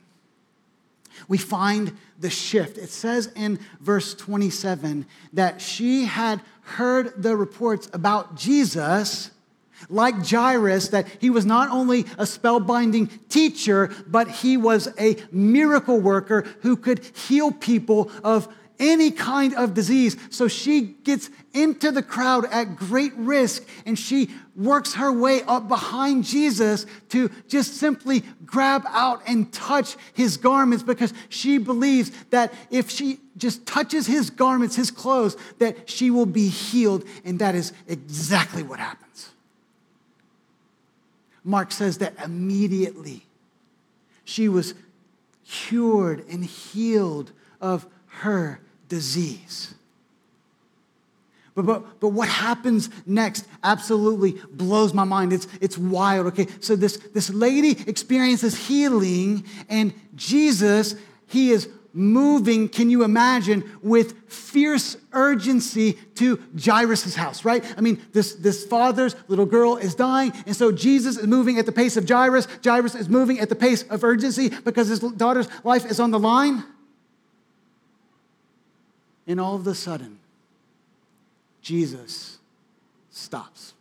we 1.28 1.38
find 1.38 1.98
the 2.20 2.30
shift. 2.30 2.78
It 2.78 2.90
says 2.90 3.32
in 3.36 3.60
verse 3.80 4.14
27 4.14 5.08
that 5.34 5.60
she 5.60 6.06
had 6.06 6.42
heard 6.62 7.22
the 7.22 7.36
reports 7.36 7.90
about 7.94 8.36
Jesus 8.36 9.32
like 9.90 10.26
Jairus, 10.26 10.90
that 10.90 11.08
he 11.20 11.30
was 11.30 11.46
not 11.46 11.70
only 11.70 12.02
a 12.18 12.26
spellbinding 12.26 13.10
teacher, 13.30 13.92
but 14.08 14.30
he 14.30 14.58
was 14.58 14.88
a 15.00 15.18
miracle 15.32 16.00
worker 16.00 16.46
who 16.62 16.76
could 16.78 17.04
heal 17.16 17.52
people 17.52 18.12
of 18.24 18.48
any 18.80 19.12
kind 19.12 19.54
of 19.56 19.74
disease. 19.74 20.18
So 20.30 20.48
she 20.48 20.82
gets 20.82 21.30
into 21.54 21.92
the 21.92 22.04
crowd 22.04 22.46
at 22.52 22.76
great 22.76 23.14
risk 23.16 23.64
and 23.86 23.98
she 23.98 24.30
works 24.56 24.96
her 24.96 25.12
way 25.12 25.42
up 25.44 25.68
behind 25.68 26.24
Jesus 26.24 26.86
to 27.10 27.30
just 27.48 27.76
simply 27.76 28.24
grab 28.46 28.84
out 28.90 29.22
and 29.28 29.52
touch 29.52 29.96
his 30.14 30.38
garments 30.38 30.84
because 30.84 31.14
she 31.30 31.58
believes 31.58 32.12
that 32.30 32.54
if 32.70 32.90
she 32.90 33.20
just 33.38 33.66
touches 33.66 34.08
his 34.08 34.30
garments, 34.30 34.76
his 34.76 34.92
clothes, 34.92 35.36
that 35.60 35.90
she 35.90 36.12
will 36.12 36.26
be 36.26 36.48
healed. 36.48 37.04
And 37.24 37.40
that 37.40 37.56
is 37.56 37.74
exactly 37.88 38.64
what 38.64 38.80
happens. 38.80 39.05
Mark 41.46 41.72
says 41.72 42.00
that 42.00 42.16
immediately 42.22 43.24
she 44.26 44.50
was 44.50 44.74
cured 45.48 46.28
and 46.28 46.44
healed 46.44 47.32
of 47.62 47.86
her 48.08 48.60
disease. 48.90 49.76
But, 51.54 51.66
but, 51.66 52.00
but 52.02 52.10
what 52.10 52.28
happens 52.28 52.90
next 53.06 53.48
absolutely 53.64 54.34
blows 54.52 54.94
my 54.94 55.06
mind. 55.06 55.32
It's, 55.32 55.48
it's 55.62 55.78
wild. 55.78 56.28
Okay, 56.28 56.48
so 56.60 56.76
this, 56.76 56.98
this 56.98 57.30
lady 57.30 57.80
experiences 57.88 58.68
healing, 58.68 59.46
and 59.70 59.94
Jesus, 60.16 60.96
he 61.28 61.52
is 61.52 61.70
moving, 61.96 62.68
can 62.68 62.90
you 62.90 63.04
imagine, 63.04 63.64
with 63.82 64.30
fierce 64.30 64.98
urgency 65.14 65.94
to 66.16 66.44
Jairus' 66.64 67.16
house, 67.16 67.46
right? 67.46 67.64
I 67.78 67.82
mean, 67.82 68.02
this, 68.12 68.34
this 68.36 68.66
father's 68.66 69.16
little 69.30 69.46
girl 69.46 69.78
is 69.78 69.96
dying, 69.96 70.34
and 70.46 70.56
so 70.56 70.72
Jesus 70.74 71.18
is 71.18 71.26
moving 71.26 71.58
at 71.58 71.66
the 71.66 71.72
pace 71.72 71.96
of 71.96 72.08
Jairus. 72.08 72.48
Jairus 72.64 72.96
is 72.96 73.08
moving 73.08 73.40
at 73.40 73.48
the 73.48 73.56
pace 73.56 73.84
of 73.84 74.04
urgency 74.04 74.50
because 74.50 74.90
his 74.90 75.00
daughter's 75.00 75.48
life 75.64 75.86
is 75.86 76.00
on 76.00 76.12
the 76.12 76.20
line. 76.20 76.64
And 79.26 79.40
all 79.40 79.56
of 79.56 79.66
a 79.66 79.74
sudden, 79.74 80.20
Jesus 81.62 82.38
stops. 83.10 83.74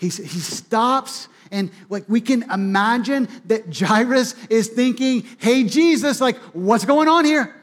He, 0.00 0.08
he 0.08 0.40
stops, 0.40 1.28
and 1.50 1.70
like 1.90 2.08
we 2.08 2.22
can 2.22 2.50
imagine 2.50 3.28
that 3.46 3.76
Jairus 3.76 4.34
is 4.48 4.68
thinking, 4.68 5.26
Hey, 5.38 5.64
Jesus, 5.64 6.20
like, 6.20 6.36
what's 6.54 6.86
going 6.86 7.06
on 7.08 7.24
here? 7.24 7.54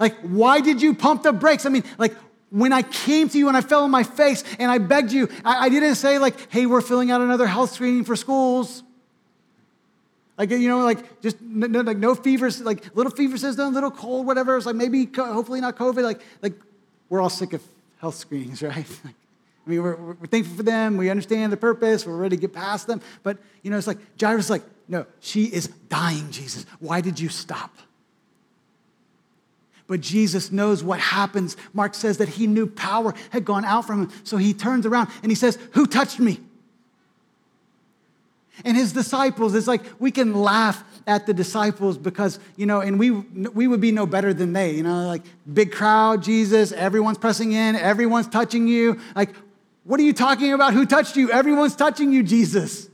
Like, 0.00 0.16
why 0.22 0.60
did 0.60 0.82
you 0.82 0.94
pump 0.94 1.22
the 1.22 1.32
brakes? 1.32 1.64
I 1.64 1.68
mean, 1.68 1.84
like, 1.96 2.16
when 2.50 2.72
I 2.72 2.82
came 2.82 3.28
to 3.28 3.38
you 3.38 3.46
and 3.46 3.56
I 3.56 3.60
fell 3.60 3.84
on 3.84 3.90
my 3.92 4.02
face 4.02 4.42
and 4.58 4.70
I 4.70 4.78
begged 4.78 5.12
you, 5.12 5.28
I, 5.44 5.66
I 5.66 5.68
didn't 5.68 5.94
say, 5.94 6.18
like, 6.18 6.50
hey, 6.50 6.66
we're 6.66 6.80
filling 6.80 7.12
out 7.12 7.20
another 7.20 7.46
health 7.46 7.72
screening 7.72 8.04
for 8.04 8.16
schools. 8.16 8.82
Like, 10.36 10.50
you 10.50 10.68
know, 10.68 10.80
like 10.80 11.20
just 11.22 11.40
no, 11.40 11.82
like 11.82 11.98
no 11.98 12.16
fevers, 12.16 12.60
like 12.60 12.96
little 12.96 13.12
fever 13.12 13.38
system, 13.38 13.72
little 13.72 13.92
cold, 13.92 14.26
whatever. 14.26 14.56
It's 14.56 14.66
like 14.66 14.74
maybe, 14.74 15.08
hopefully 15.14 15.60
not 15.60 15.76
COVID. 15.76 16.02
Like, 16.02 16.20
like 16.42 16.54
we're 17.08 17.20
all 17.20 17.30
sick 17.30 17.52
of 17.52 17.62
health 18.00 18.16
screenings, 18.16 18.60
right? 18.62 18.86
Like, 19.04 19.14
I 19.66 19.70
mean, 19.70 19.82
we're, 19.82 19.96
we're 19.96 20.26
thankful 20.26 20.56
for 20.56 20.62
them. 20.62 20.96
We 20.96 21.10
understand 21.10 21.52
the 21.52 21.56
purpose. 21.56 22.06
We're 22.06 22.16
ready 22.16 22.36
to 22.36 22.40
get 22.40 22.52
past 22.52 22.86
them. 22.86 23.00
But, 23.22 23.38
you 23.62 23.70
know, 23.70 23.78
it's 23.78 23.86
like, 23.86 23.98
Jairus 24.20 24.46
is 24.46 24.50
like, 24.50 24.64
no, 24.88 25.06
she 25.20 25.44
is 25.44 25.68
dying, 25.88 26.30
Jesus. 26.30 26.66
Why 26.80 27.00
did 27.00 27.18
you 27.18 27.30
stop? 27.30 27.74
But 29.86 30.00
Jesus 30.00 30.50
knows 30.50 30.82
what 30.82 31.00
happens. 31.00 31.56
Mark 31.72 31.94
says 31.94 32.18
that 32.18 32.28
he 32.28 32.46
knew 32.46 32.66
power 32.66 33.14
had 33.30 33.44
gone 33.44 33.64
out 33.64 33.86
from 33.86 34.04
him. 34.04 34.12
So 34.24 34.36
he 34.36 34.54
turns 34.54 34.86
around 34.86 35.08
and 35.22 35.30
he 35.30 35.36
says, 35.36 35.58
Who 35.72 35.86
touched 35.86 36.18
me? 36.18 36.40
And 38.64 38.76
his 38.76 38.92
disciples, 38.92 39.54
it's 39.54 39.66
like 39.66 39.82
we 39.98 40.10
can 40.12 40.32
laugh 40.32 40.84
at 41.06 41.26
the 41.26 41.34
disciples 41.34 41.98
because, 41.98 42.38
you 42.56 42.66
know, 42.66 42.80
and 42.80 42.98
we, 42.98 43.10
we 43.10 43.66
would 43.66 43.80
be 43.80 43.90
no 43.90 44.06
better 44.06 44.32
than 44.32 44.52
they, 44.52 44.72
you 44.72 44.84
know, 44.84 45.08
like 45.08 45.22
big 45.52 45.72
crowd, 45.72 46.22
Jesus, 46.22 46.70
everyone's 46.70 47.18
pressing 47.18 47.52
in, 47.52 47.74
everyone's 47.74 48.28
touching 48.28 48.68
you. 48.68 49.00
Like, 49.16 49.30
what 49.84 50.00
are 50.00 50.02
you 50.02 50.14
talking 50.14 50.52
about? 50.52 50.72
Who 50.72 50.86
touched 50.86 51.16
you? 51.16 51.30
Everyone's 51.30 51.76
touching 51.76 52.12
you, 52.12 52.22
Jesus. 52.22 52.88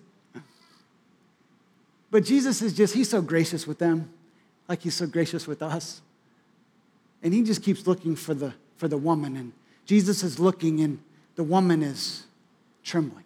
But 2.11 2.25
Jesus 2.25 2.61
is 2.61 2.75
just, 2.75 2.95
he's 2.95 3.09
so 3.09 3.23
gracious 3.23 3.67
with 3.67 3.79
them, 3.79 4.11
like 4.69 4.83
he's 4.83 4.97
so 4.97 5.07
gracious 5.07 5.47
with 5.47 5.63
us. 5.63 6.01
And 7.23 7.33
he 7.33 7.43
just 7.43 7.63
keeps 7.63 7.87
looking 7.87 8.17
for 8.17 8.35
the, 8.35 8.55
for 8.77 8.89
the 8.89 8.97
woman. 8.97 9.37
And 9.37 9.53
Jesus 9.87 10.25
is 10.25 10.41
looking, 10.41 10.81
and 10.81 10.99
the 11.37 11.45
woman 11.45 11.83
is 11.83 12.27
trembling. 12.83 13.25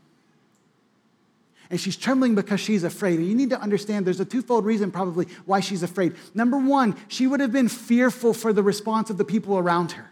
And 1.70 1.80
she's 1.80 1.96
trembling 1.96 2.34
because 2.34 2.60
she's 2.60 2.84
afraid. 2.84 3.18
And 3.18 3.26
you 3.26 3.34
need 3.34 3.50
to 3.50 3.60
understand 3.60 4.06
there's 4.06 4.20
a 4.20 4.24
twofold 4.26 4.66
reason, 4.66 4.90
probably, 4.90 5.26
why 5.46 5.60
she's 5.60 5.82
afraid. 5.82 6.14
Number 6.34 6.58
one, 6.58 6.94
she 7.08 7.26
would 7.26 7.40
have 7.40 7.52
been 7.52 7.68
fearful 7.68 8.34
for 8.34 8.52
the 8.52 8.62
response 8.62 9.08
of 9.08 9.16
the 9.16 9.24
people 9.24 9.56
around 9.56 9.92
her. 9.92 10.10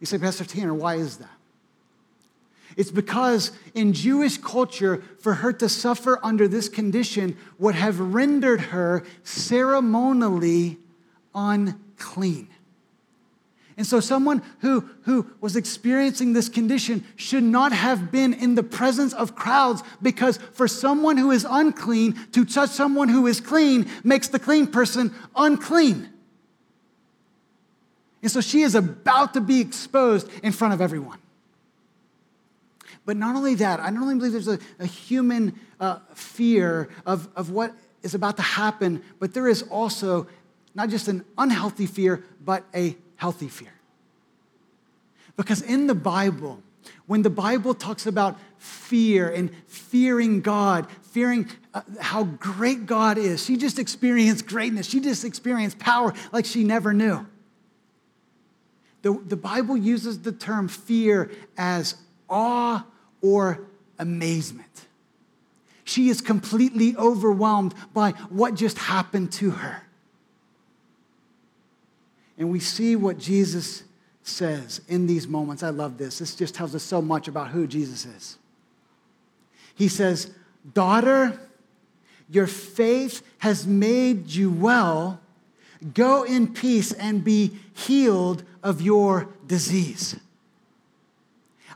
You 0.00 0.06
say, 0.06 0.16
Pastor 0.16 0.44
Tanner, 0.44 0.72
why 0.72 0.94
is 0.94 1.18
that? 1.18 1.35
It's 2.76 2.90
because 2.90 3.52
in 3.74 3.94
Jewish 3.94 4.36
culture, 4.36 5.02
for 5.18 5.34
her 5.34 5.52
to 5.54 5.68
suffer 5.68 6.20
under 6.22 6.46
this 6.46 6.68
condition 6.68 7.36
would 7.58 7.74
have 7.74 7.98
rendered 7.98 8.60
her 8.60 9.02
ceremonially 9.24 10.78
unclean. 11.34 12.48
And 13.78 13.86
so, 13.86 14.00
someone 14.00 14.42
who, 14.60 14.88
who 15.02 15.30
was 15.40 15.54
experiencing 15.54 16.32
this 16.32 16.48
condition 16.48 17.04
should 17.16 17.42
not 17.42 17.72
have 17.72 18.10
been 18.10 18.32
in 18.32 18.54
the 18.54 18.62
presence 18.62 19.12
of 19.12 19.34
crowds 19.34 19.82
because 20.00 20.38
for 20.52 20.66
someone 20.66 21.18
who 21.18 21.30
is 21.30 21.46
unclean 21.48 22.14
to 22.32 22.46
touch 22.46 22.70
someone 22.70 23.10
who 23.10 23.26
is 23.26 23.40
clean 23.40 23.86
makes 24.02 24.28
the 24.28 24.38
clean 24.38 24.66
person 24.66 25.14
unclean. 25.34 26.08
And 28.22 28.30
so, 28.30 28.40
she 28.40 28.62
is 28.62 28.74
about 28.74 29.34
to 29.34 29.42
be 29.42 29.60
exposed 29.60 30.30
in 30.42 30.52
front 30.52 30.72
of 30.72 30.80
everyone. 30.80 31.18
But 33.06 33.16
not 33.16 33.36
only 33.36 33.54
that, 33.54 33.80
I 33.80 33.88
not 33.90 34.02
only 34.02 34.16
believe 34.16 34.32
there's 34.32 34.48
a, 34.48 34.58
a 34.80 34.86
human 34.86 35.58
uh, 35.80 36.00
fear 36.12 36.88
of, 37.06 37.28
of 37.36 37.50
what 37.50 37.72
is 38.02 38.14
about 38.14 38.36
to 38.36 38.42
happen, 38.42 39.02
but 39.20 39.32
there 39.32 39.48
is 39.48 39.62
also 39.62 40.26
not 40.74 40.90
just 40.90 41.08
an 41.08 41.24
unhealthy 41.38 41.86
fear, 41.86 42.24
but 42.44 42.64
a 42.74 42.96
healthy 43.14 43.48
fear. 43.48 43.72
Because 45.36 45.62
in 45.62 45.86
the 45.86 45.94
Bible, 45.94 46.60
when 47.06 47.22
the 47.22 47.30
Bible 47.30 47.74
talks 47.74 48.06
about 48.06 48.38
fear 48.58 49.28
and 49.28 49.50
fearing 49.68 50.40
God, 50.40 50.88
fearing 51.02 51.48
uh, 51.74 51.82
how 52.00 52.24
great 52.24 52.86
God 52.86 53.18
is, 53.18 53.44
she 53.44 53.56
just 53.56 53.78
experienced 53.78 54.46
greatness. 54.46 54.86
She 54.86 55.00
just 55.00 55.24
experienced 55.24 55.78
power 55.78 56.12
like 56.32 56.44
she 56.44 56.64
never 56.64 56.92
knew. 56.92 57.24
The, 59.02 59.12
the 59.12 59.36
Bible 59.36 59.76
uses 59.76 60.22
the 60.22 60.32
term 60.32 60.66
fear 60.66 61.30
as 61.56 61.94
awe 62.28 62.84
or 63.22 63.60
amazement. 63.98 64.86
She 65.84 66.08
is 66.08 66.20
completely 66.20 66.96
overwhelmed 66.96 67.74
by 67.94 68.10
what 68.28 68.54
just 68.54 68.76
happened 68.78 69.32
to 69.34 69.50
her. 69.50 69.82
And 72.38 72.50
we 72.50 72.60
see 72.60 72.96
what 72.96 73.18
Jesus 73.18 73.84
says 74.22 74.80
in 74.88 75.06
these 75.06 75.28
moments. 75.28 75.62
I 75.62 75.70
love 75.70 75.96
this. 75.96 76.18
This 76.18 76.34
just 76.34 76.54
tells 76.54 76.74
us 76.74 76.82
so 76.82 77.00
much 77.00 77.28
about 77.28 77.48
who 77.48 77.66
Jesus 77.66 78.04
is. 78.04 78.36
He 79.74 79.88
says, 79.88 80.32
Daughter, 80.74 81.38
your 82.28 82.46
faith 82.46 83.22
has 83.38 83.66
made 83.66 84.30
you 84.30 84.50
well. 84.50 85.20
Go 85.94 86.24
in 86.24 86.52
peace 86.52 86.92
and 86.92 87.22
be 87.22 87.58
healed 87.74 88.42
of 88.62 88.80
your 88.80 89.28
disease. 89.46 90.16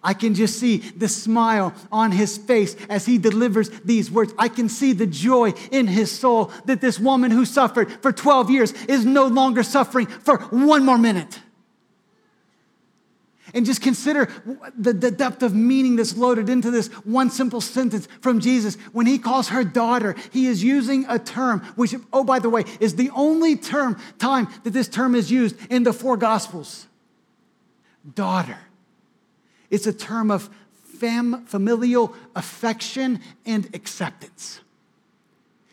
I 0.02 0.14
can 0.14 0.34
just 0.34 0.58
see 0.58 0.78
the 0.78 1.08
smile 1.08 1.74
on 1.92 2.12
his 2.12 2.38
face 2.38 2.74
as 2.88 3.04
he 3.04 3.18
delivers 3.18 3.68
these 3.80 4.10
words. 4.10 4.32
I 4.38 4.48
can 4.48 4.68
see 4.68 4.92
the 4.92 5.06
joy 5.06 5.52
in 5.70 5.86
his 5.86 6.10
soul 6.10 6.52
that 6.64 6.80
this 6.80 6.98
woman 6.98 7.30
who 7.30 7.44
suffered 7.44 7.92
for 8.02 8.12
12 8.12 8.50
years 8.50 8.72
is 8.84 9.04
no 9.04 9.26
longer 9.26 9.62
suffering 9.62 10.06
for 10.06 10.38
one 10.38 10.84
more 10.84 10.98
minute. 10.98 11.40
And 13.52 13.66
just 13.66 13.82
consider 13.82 14.28
the, 14.78 14.92
the 14.92 15.10
depth 15.10 15.42
of 15.42 15.54
meaning 15.54 15.96
that's 15.96 16.16
loaded 16.16 16.48
into 16.48 16.70
this 16.70 16.86
one 17.04 17.30
simple 17.30 17.60
sentence 17.60 18.06
from 18.20 18.38
Jesus. 18.40 18.76
When 18.92 19.06
he 19.06 19.18
calls 19.18 19.48
her 19.48 19.64
daughter, 19.64 20.14
he 20.32 20.46
is 20.46 20.62
using 20.62 21.04
a 21.08 21.18
term, 21.18 21.60
which, 21.74 21.94
oh, 22.12 22.22
by 22.22 22.38
the 22.38 22.48
way, 22.48 22.64
is 22.78 22.94
the 22.94 23.10
only 23.10 23.56
term, 23.56 24.00
time 24.18 24.48
that 24.62 24.70
this 24.70 24.88
term 24.88 25.14
is 25.14 25.30
used 25.30 25.56
in 25.68 25.82
the 25.82 25.92
four 25.92 26.16
gospels. 26.16 26.86
Daughter. 28.14 28.58
It's 29.70 29.86
a 29.86 29.92
term 29.92 30.30
of 30.30 30.50
fam- 31.00 31.44
familial 31.46 32.14
affection 32.36 33.20
and 33.46 33.68
acceptance. 33.74 34.60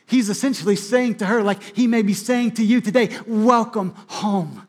He's 0.06 0.30
essentially 0.30 0.78
saying 0.78 1.16
to 1.16 1.26
her, 1.26 1.44
like 1.44 1.62
he 1.62 1.86
may 1.86 2.02
be 2.02 2.14
saying 2.14 2.52
to 2.52 2.64
you 2.64 2.80
today, 2.80 3.10
Welcome 3.28 3.94
home. 4.08 4.64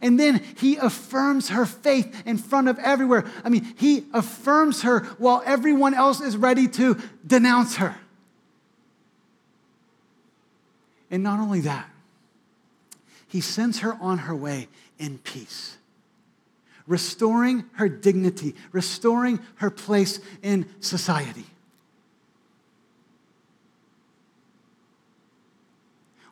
And 0.00 0.20
then 0.20 0.42
he 0.56 0.76
affirms 0.76 1.48
her 1.48 1.66
faith 1.66 2.22
in 2.24 2.38
front 2.38 2.68
of 2.68 2.78
everywhere. 2.78 3.24
I 3.44 3.48
mean, 3.48 3.74
he 3.76 4.06
affirms 4.14 4.82
her 4.82 5.00
while 5.18 5.42
everyone 5.44 5.94
else 5.94 6.20
is 6.20 6.36
ready 6.36 6.68
to 6.68 6.96
denounce 7.26 7.76
her. 7.76 7.96
And 11.10 11.24
not 11.24 11.40
only 11.40 11.60
that, 11.62 11.90
he 13.26 13.40
sends 13.40 13.80
her 13.80 13.94
on 14.00 14.18
her 14.18 14.34
way 14.34 14.68
in 14.98 15.18
peace 15.18 15.76
restoring 16.90 17.64
her 17.74 17.88
dignity, 17.88 18.56
restoring 18.72 19.38
her 19.54 19.70
place 19.70 20.18
in 20.42 20.68
society. 20.80 21.44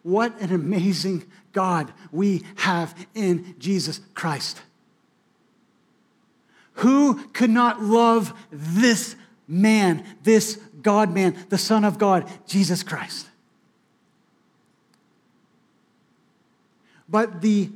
What 0.03 0.39
an 0.41 0.53
amazing 0.53 1.25
God 1.53 1.93
we 2.11 2.43
have 2.57 2.93
in 3.15 3.55
Jesus 3.61 4.01
Christ. 4.15 4.61
Who 6.75 7.25
could 7.29 7.51
not 7.51 7.81
love 7.81 8.33
this 8.51 9.15
man, 9.47 10.05
this 10.25 10.57
God 10.83 11.15
man, 11.15 11.37
the 11.51 11.59
Son 11.59 11.85
of 11.85 11.99
God, 11.99 12.29
Jesus 12.49 12.83
Christ? 12.83 13.29
But 17.09 17.43
the 17.43 17.71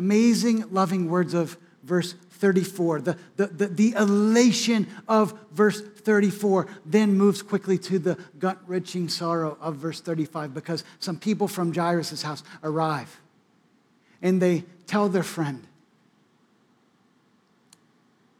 amazing, 0.00 0.64
loving 0.72 1.10
words 1.10 1.34
of 1.34 1.58
verse 1.82 2.14
34. 2.30 3.02
The, 3.02 3.18
the, 3.36 3.46
the, 3.48 3.66
the 3.66 3.92
elation 3.92 4.86
of 5.06 5.38
verse 5.52 5.82
34 5.82 6.66
then 6.86 7.18
moves 7.18 7.42
quickly 7.42 7.76
to 7.76 7.98
the 7.98 8.16
gut 8.38 8.56
wrenching 8.66 9.10
sorrow 9.10 9.58
of 9.60 9.76
verse 9.76 10.00
35 10.00 10.54
because 10.54 10.84
some 11.00 11.18
people 11.18 11.46
from 11.46 11.74
Jairus' 11.74 12.22
house 12.22 12.42
arrive 12.64 13.20
and 14.22 14.40
they 14.40 14.64
tell 14.86 15.10
their 15.10 15.22
friend, 15.22 15.66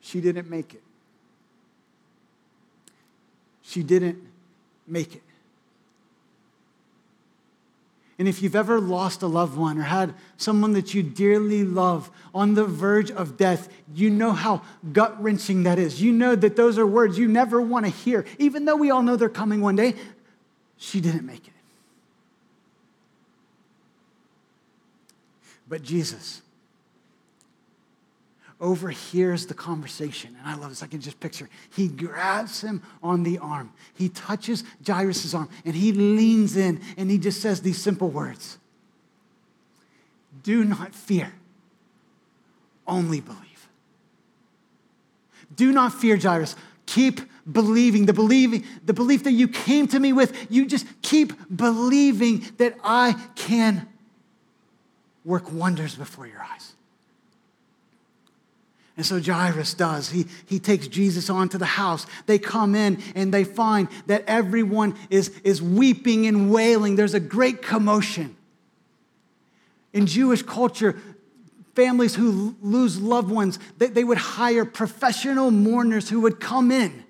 she 0.01 0.23
didn't 0.23 0.49
make 0.49 0.73
it. 0.73 0.83
She 3.61 3.83
didn't 3.83 4.19
make 4.87 5.15
it. 5.15 5.23
And 8.21 8.29
if 8.29 8.43
you've 8.43 8.55
ever 8.55 8.79
lost 8.79 9.23
a 9.23 9.27
loved 9.27 9.57
one 9.57 9.79
or 9.79 9.85
had 9.85 10.13
someone 10.37 10.75
that 10.75 10.93
you 10.93 11.03
dearly 11.03 11.65
love 11.65 12.11
on 12.35 12.53
the 12.53 12.67
verge 12.67 13.11
of 13.11 13.39
death, 13.39 13.71
you 13.95 14.11
know 14.11 14.33
how 14.33 14.61
gut 14.93 15.23
wrenching 15.23 15.63
that 15.63 15.79
is. 15.79 16.03
You 16.03 16.13
know 16.13 16.37
that 16.37 16.55
those 16.55 16.79
are 16.79 16.87
words 16.87 17.17
you 17.17 17.27
never 17.27 17.63
want 17.63 17.87
to 17.87 17.91
hear, 17.91 18.27
even 18.39 18.67
though 18.67 18.77
we 18.77 18.91
all 18.91 19.01
know 19.01 19.17
they're 19.17 19.31
coming 19.31 19.63
one 19.63 19.75
day. 19.75 19.95
She 20.77 21.01
didn't 21.01 21.25
make 21.25 21.49
it. 21.49 21.55
But 25.67 25.83
Jesus, 25.83 26.43
overhears 28.61 29.47
the 29.47 29.55
conversation. 29.55 30.37
And 30.39 30.47
I 30.47 30.55
love 30.55 30.71
this. 30.71 30.83
I 30.83 30.87
can 30.87 31.01
just 31.01 31.19
picture. 31.19 31.49
He 31.75 31.89
grabs 31.89 32.61
him 32.61 32.83
on 33.03 33.23
the 33.23 33.39
arm. 33.39 33.73
He 33.95 34.09
touches 34.09 34.65
Jairus' 34.87 35.35
arm 35.35 35.49
and 35.65 35.75
he 35.75 35.93
leans 35.93 36.57
in 36.57 36.81
and 36.97 37.11
he 37.11 37.19
just 37.19 37.41
says 37.41 37.63
these 37.63 37.81
simple 37.81 38.09
words 38.09 38.59
Do 40.43 40.65
not 40.65 40.95
fear, 40.95 41.33
only 42.87 43.21
believe. 43.21 43.69
Do 45.57 45.73
not 45.73 45.93
fear, 45.93 46.17
Jairus. 46.17 46.55
Keep 46.87 47.21
believing. 47.51 48.07
The 48.07 48.13
believing, 48.13 48.65
the 48.85 48.93
belief 48.93 49.25
that 49.25 49.33
you 49.33 49.49
came 49.49 49.87
to 49.89 49.99
me 49.99 50.13
with, 50.13 50.51
you 50.51 50.67
just 50.67 50.87
keep 51.03 51.33
believing 51.55 52.47
that 52.59 52.77
I 52.85 53.15
can 53.35 53.89
work 55.25 55.53
wonders 55.53 55.95
before 55.95 56.27
your 56.27 56.41
eyes. 56.43 56.75
And 59.01 59.07
so 59.07 59.19
Jairus 59.19 59.73
does. 59.73 60.11
He, 60.11 60.27
he 60.45 60.59
takes 60.59 60.87
Jesus 60.87 61.31
onto 61.31 61.57
the 61.57 61.65
house. 61.65 62.07
They 62.27 62.39
come 62.39 62.75
in 62.75 63.03
and 63.15 63.33
they 63.33 63.45
find 63.45 63.89
that 64.09 64.25
everyone 64.27 64.95
is, 65.09 65.31
is 65.43 65.63
weeping 65.63 66.27
and 66.27 66.53
wailing. 66.53 66.97
There's 66.97 67.15
a 67.15 67.19
great 67.19 67.63
commotion. 67.63 68.37
In 69.95 70.05
Jewish 70.05 70.43
culture, 70.43 70.99
families 71.75 72.15
who 72.15 72.55
lose 72.61 73.01
loved 73.01 73.31
ones, 73.31 73.59
they, 73.79 73.87
they 73.87 74.05
would 74.05 74.19
hire 74.19 74.67
professional 74.67 75.51
mourners 75.51 76.11
who 76.11 76.21
would 76.21 76.39
come 76.39 76.71
in 76.71 77.03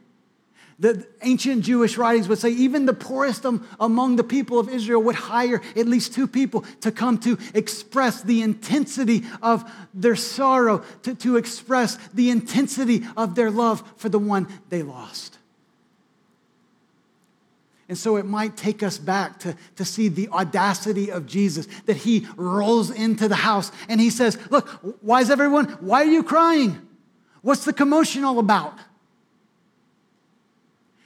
the 0.81 1.07
ancient 1.21 1.62
Jewish 1.62 1.99
writings 1.99 2.27
would 2.27 2.38
say 2.38 2.49
even 2.49 2.87
the 2.87 2.95
poorest 2.95 3.45
among 3.79 4.16
the 4.16 4.25
people 4.25 4.59
of 4.59 4.71
Israel 4.71 5.03
would 5.03 5.14
hire 5.14 5.61
at 5.77 5.87
least 5.87 6.14
two 6.14 6.27
people 6.27 6.64
to 6.81 6.90
come 6.90 7.19
to 7.19 7.38
express 7.53 8.23
the 8.23 8.40
intensity 8.40 9.25
of 9.43 9.71
their 9.93 10.16
sorrow, 10.16 10.83
to, 11.03 11.14
to 11.16 11.37
express 11.37 11.97
the 12.14 12.31
intensity 12.31 13.03
of 13.14 13.35
their 13.35 13.51
love 13.51 13.85
for 13.99 14.09
the 14.09 14.19
one 14.19 14.49
they 14.71 14.83
lost. 14.83 15.37
And 17.90 17.99
so 17.99 18.16
it 18.16 18.25
might 18.25 18.57
take 18.57 18.83
us 18.83 18.97
back 18.97 19.40
to, 19.40 19.55
to 19.77 19.85
see 19.85 20.09
the 20.09 20.29
audacity 20.29 21.11
of 21.11 21.27
Jesus 21.27 21.66
that 21.85 21.99
he 21.99 22.27
rolls 22.37 22.90
into 22.90 23.29
the 23.29 23.35
house 23.35 23.71
and 23.88 24.01
he 24.01 24.09
says, 24.09 24.38
Look, 24.49 24.69
why 25.03 25.21
is 25.21 25.31
everyone, 25.31 25.66
why 25.81 26.03
are 26.03 26.11
you 26.11 26.23
crying? 26.23 26.81
What's 27.43 27.64
the 27.66 27.73
commotion 27.73 28.25
all 28.25 28.38
about? 28.38 28.79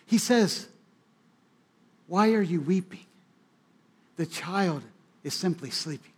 He 0.06 0.18
says, 0.18 0.68
Why 2.06 2.32
are 2.32 2.42
you 2.42 2.60
weeping? 2.60 3.06
The 4.16 4.26
child 4.26 4.82
is 5.22 5.34
simply 5.34 5.70
sleeping. 5.70 6.12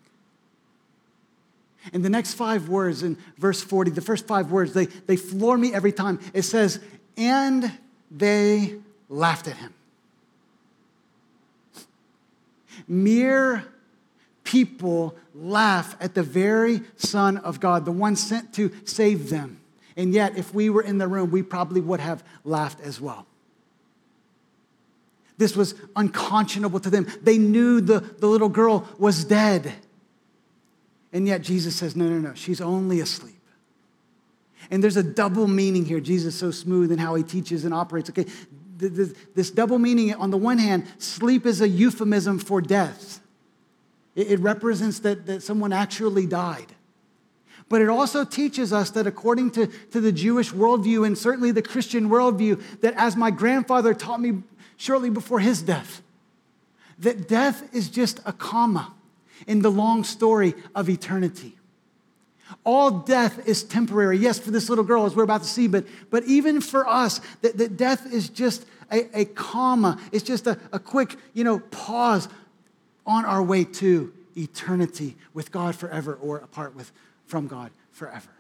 And 1.93 2.05
the 2.05 2.11
next 2.11 2.35
five 2.35 2.69
words 2.69 3.03
in 3.03 3.17
verse 3.39 3.63
40, 3.63 3.93
the 3.93 4.01
first 4.01 4.27
five 4.27 4.51
words, 4.51 4.73
they, 4.73 4.87
they 4.87 5.17
floor 5.17 5.57
me 5.57 5.73
every 5.73 5.93
time. 5.93 6.19
It 6.35 6.43
says, 6.43 6.81
And 7.17 7.71
they 8.11 8.75
laughed 9.09 9.47
at 9.49 9.57
him. 9.57 9.73
Mere 12.89 13.65
people 14.45 15.15
laugh 15.35 15.97
at 16.01 16.15
the 16.15 16.23
very 16.23 16.83
Son 16.97 17.37
of 17.39 17.61
God, 17.61 17.85
the 17.85 17.93
one 17.93 18.17
sent 18.17 18.53
to 18.55 18.73
save 18.85 19.31
them. 19.31 19.61
And 19.97 20.13
yet, 20.13 20.37
if 20.37 20.53
we 20.53 20.69
were 20.71 20.83
in 20.83 20.99
the 20.99 21.09
room, 21.09 21.31
we 21.31 21.43
probably 21.43 21.81
would 21.81 22.01
have 22.01 22.23
laughed 22.45 22.81
as 22.81 23.01
well. 23.01 23.27
This 25.39 25.55
was 25.55 25.75
unconscionable 25.95 26.81
to 26.81 26.91
them. 26.91 27.07
They 27.23 27.39
knew 27.39 27.81
the, 27.81 28.01
the 28.01 28.27
little 28.27 28.49
girl 28.49 28.89
was 28.99 29.25
dead. 29.25 29.73
And 31.13 31.27
yet 31.27 31.43
Jesus 31.43 31.77
says, 31.77 31.95
no, 31.95 32.09
no, 32.09 32.19
no, 32.19 32.35
she's 32.35 32.61
only 32.61 33.01
asleep. 33.01 33.35
And 34.71 34.83
there's 34.83 34.97
a 34.97 35.03
double 35.03 35.47
meaning 35.47 35.85
here. 35.85 36.01
Jesus 36.01 36.35
is 36.35 36.41
so 36.41 36.51
smooth 36.51 36.91
in 36.91 36.99
how 36.99 37.15
he 37.15 37.23
teaches 37.23 37.65
and 37.65 37.73
operates. 37.73 38.11
Okay, 38.11 38.27
this 38.79 39.51
double 39.51 39.79
meaning 39.79 40.15
on 40.15 40.31
the 40.31 40.37
one 40.37 40.59
hand, 40.59 40.87
sleep 40.99 41.47
is 41.47 41.61
a 41.61 41.69
euphemism 41.69 42.39
for 42.39 42.61
death, 42.61 43.21
it 44.15 44.41
represents 44.41 45.01
that, 45.01 45.27
that 45.27 45.43
someone 45.43 45.73
actually 45.73 46.27
died. 46.27 46.75
But 47.69 47.83
it 47.83 47.89
also 47.89 48.25
teaches 48.25 48.73
us 48.73 48.91
that 48.91 49.07
according 49.07 49.51
to, 49.53 49.67
to 49.67 50.01
the 50.01 50.13
Jewish 50.13 50.53
worldview 50.53 51.05
and 51.07 51.19
certainly 51.19 51.51
the 51.51 51.63
Christian 51.63 52.09
worldview, 52.09 52.81
that 52.81 52.95
as 52.97 53.17
my 53.17 53.31
grandfather 53.31 53.93
taught 53.93 54.21
me 54.21 54.43
shortly 54.77 55.11
before 55.11 55.41
his 55.41 55.63
death. 55.63 56.03
That 56.99 57.29
death 57.29 57.75
is 57.75 57.89
just 57.89 58.21
a 58.25 58.33
comma 58.33 58.93
in 59.47 59.61
the 59.63 59.71
long 59.71 60.05
story 60.05 60.55
of 60.75 60.89
eternity. 60.89 61.57
All 62.65 62.91
death 62.91 63.47
is 63.47 63.65
temporary. 63.65 64.19
Yes, 64.19 64.39
for 64.39 64.51
this 64.51 64.69
little 64.69 64.85
girl, 64.85 65.05
as 65.05 65.15
we're 65.15 65.25
about 65.25 65.43
to 65.43 65.49
see, 65.49 65.67
but, 65.67 65.85
but 66.11 66.25
even 66.25 66.61
for 66.61 66.87
us, 66.87 67.21
that, 67.43 67.59
that 67.59 67.77
death 67.77 68.13
is 68.13 68.29
just 68.29 68.65
a, 68.91 69.21
a 69.21 69.25
comma. 69.25 69.99
It's 70.13 70.25
just 70.25 70.47
a, 70.47 70.59
a 70.73 70.79
quick, 70.79 71.17
you 71.35 71.45
know, 71.45 71.59
pause 71.59 72.29
on 73.05 73.25
our 73.25 73.43
way 73.43 73.65
to 73.65 74.13
eternity 74.37 75.17
with 75.35 75.51
God 75.51 75.75
forever 75.75 76.15
or 76.15 76.39
apart 76.39 76.75
with, 76.75 76.93
from 77.27 77.47
God 77.47 77.73
forever. 77.91 78.31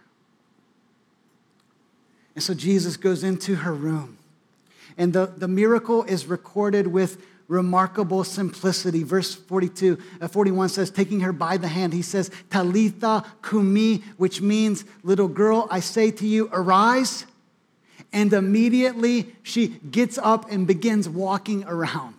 And 2.34 2.42
so 2.42 2.54
Jesus 2.54 2.96
goes 2.96 3.24
into 3.24 3.56
her 3.56 3.72
room 3.72 4.18
and 4.98 5.12
the, 5.12 5.26
the 5.26 5.48
miracle 5.48 6.04
is 6.04 6.26
recorded 6.26 6.86
with 6.86 7.22
remarkable 7.48 8.24
simplicity. 8.24 9.02
Verse 9.02 9.34
42, 9.34 9.98
uh, 10.20 10.28
41 10.28 10.68
says, 10.68 10.90
taking 10.90 11.20
her 11.20 11.32
by 11.32 11.56
the 11.56 11.68
hand, 11.68 11.92
he 11.92 12.02
says, 12.02 12.30
Talitha 12.50 13.24
kumi, 13.42 13.98
which 14.16 14.40
means, 14.40 14.84
little 15.02 15.28
girl, 15.28 15.68
I 15.70 15.80
say 15.80 16.10
to 16.12 16.26
you, 16.26 16.48
arise. 16.52 17.24
And 18.12 18.32
immediately 18.32 19.34
she 19.42 19.68
gets 19.90 20.18
up 20.18 20.50
and 20.50 20.66
begins 20.66 21.08
walking 21.08 21.64
around. 21.64 22.14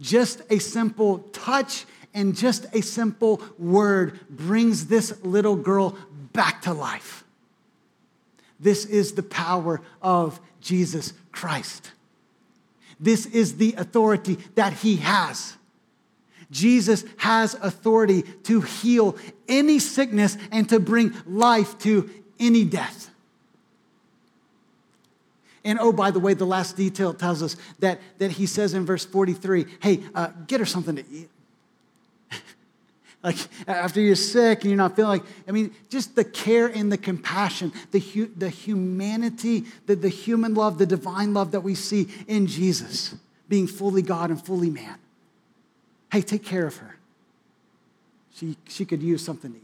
Just 0.00 0.42
a 0.50 0.58
simple 0.58 1.18
touch 1.32 1.86
and 2.14 2.34
just 2.34 2.66
a 2.72 2.80
simple 2.82 3.42
word 3.58 4.20
brings 4.30 4.86
this 4.86 5.22
little 5.22 5.56
girl 5.56 5.96
back 6.32 6.62
to 6.62 6.72
life. 6.72 7.25
This 8.58 8.84
is 8.84 9.12
the 9.12 9.22
power 9.22 9.80
of 10.00 10.40
Jesus 10.60 11.12
Christ. 11.32 11.92
This 12.98 13.26
is 13.26 13.56
the 13.56 13.74
authority 13.76 14.38
that 14.54 14.72
he 14.72 14.96
has. 14.96 15.56
Jesus 16.50 17.04
has 17.18 17.54
authority 17.54 18.22
to 18.44 18.60
heal 18.60 19.16
any 19.48 19.78
sickness 19.78 20.38
and 20.50 20.68
to 20.68 20.78
bring 20.78 21.12
life 21.26 21.78
to 21.80 22.08
any 22.38 22.64
death. 22.64 23.10
And 25.64 25.80
oh, 25.80 25.92
by 25.92 26.12
the 26.12 26.20
way, 26.20 26.34
the 26.34 26.46
last 26.46 26.76
detail 26.76 27.12
tells 27.12 27.42
us 27.42 27.56
that, 27.80 28.00
that 28.18 28.30
he 28.30 28.46
says 28.46 28.72
in 28.72 28.86
verse 28.86 29.04
43 29.04 29.66
hey, 29.80 30.00
uh, 30.14 30.28
get 30.46 30.60
her 30.60 30.66
something 30.66 30.94
to 30.96 31.04
eat. 31.10 31.28
Like 33.22 33.38
after 33.66 34.00
you're 34.00 34.14
sick 34.14 34.60
and 34.60 34.70
you're 34.70 34.76
not 34.76 34.94
feeling 34.94 35.20
like, 35.20 35.28
I 35.48 35.50
mean, 35.50 35.74
just 35.88 36.14
the 36.14 36.24
care 36.24 36.66
and 36.66 36.92
the 36.92 36.98
compassion, 36.98 37.72
the, 37.90 37.98
hu- 37.98 38.30
the 38.36 38.48
humanity, 38.48 39.64
the, 39.86 39.96
the 39.96 40.08
human 40.08 40.54
love, 40.54 40.78
the 40.78 40.86
divine 40.86 41.34
love 41.34 41.50
that 41.52 41.60
we 41.60 41.74
see 41.74 42.08
in 42.28 42.46
Jesus, 42.46 43.16
being 43.48 43.66
fully 43.66 44.02
God 44.02 44.30
and 44.30 44.44
fully 44.44 44.70
man. 44.70 44.96
Hey, 46.12 46.22
take 46.22 46.44
care 46.44 46.66
of 46.66 46.76
her. 46.76 46.96
She, 48.34 48.56
she 48.68 48.84
could 48.84 49.02
use 49.02 49.24
something 49.24 49.50
to 49.50 49.58
eat. 49.58 49.62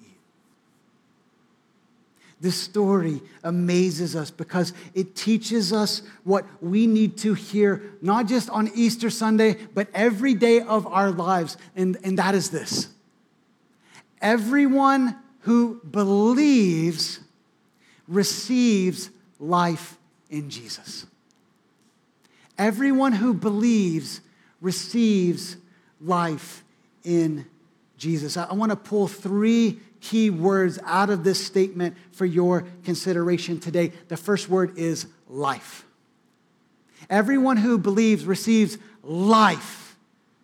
This 2.41 2.57
story 2.57 3.23
amazes 3.45 4.17
us 4.17 4.33
because 4.33 4.73
it 4.95 5.15
teaches 5.15 5.73
us 5.73 6.03
what 6.25 6.45
we 6.61 6.89
need 6.89 7.17
to 7.19 7.35
hear, 7.35 7.95
not 8.03 8.27
just 8.27 8.51
on 8.51 8.69
Easter 8.75 9.11
Sunday, 9.11 9.57
but 9.75 9.87
every 9.95 10.35
day 10.35 10.61
of 10.61 10.85
our 10.89 11.13
lives. 11.13 11.57
And, 11.77 11.97
and 12.03 12.19
that 12.19 12.35
is 12.35 12.51
this 12.51 12.89
everyone 14.23 15.17
who 15.41 15.81
believes 15.91 17.21
receives 18.09 19.11
life 19.39 19.99
in 20.31 20.49
Jesus. 20.49 21.07
Everyone 22.57 23.13
who 23.13 23.35
believes 23.35 24.21
receives 24.61 25.57
life 26.01 26.65
in 27.05 27.47
Jesus. 27.99 28.37
I, 28.37 28.53
want 28.55 28.71
to 28.71 28.77
pull 28.77 29.09
three 29.09 29.81
key 30.01 30.31
words 30.31 30.79
out 30.85 31.11
of 31.11 31.25
this 31.25 31.45
statement 31.45 31.97
for 32.13 32.27
your 32.27 32.65
consideration 32.85 33.61
today. 33.61 33.93
The 34.09 34.17
first 34.17 34.49
word 34.49 34.77
is 34.79 35.07
life. 35.29 35.85
Everyone 37.11 37.57
who 37.57 37.79
believes 37.79 38.25
receives 38.25 38.79
life 39.03 39.97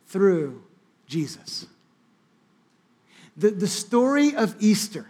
through 0.07 0.63
Jesus. 1.07 1.67
The, 3.39 3.51
the 3.51 3.69
story 3.69 4.35
of 4.35 4.55
Easter, 4.59 5.09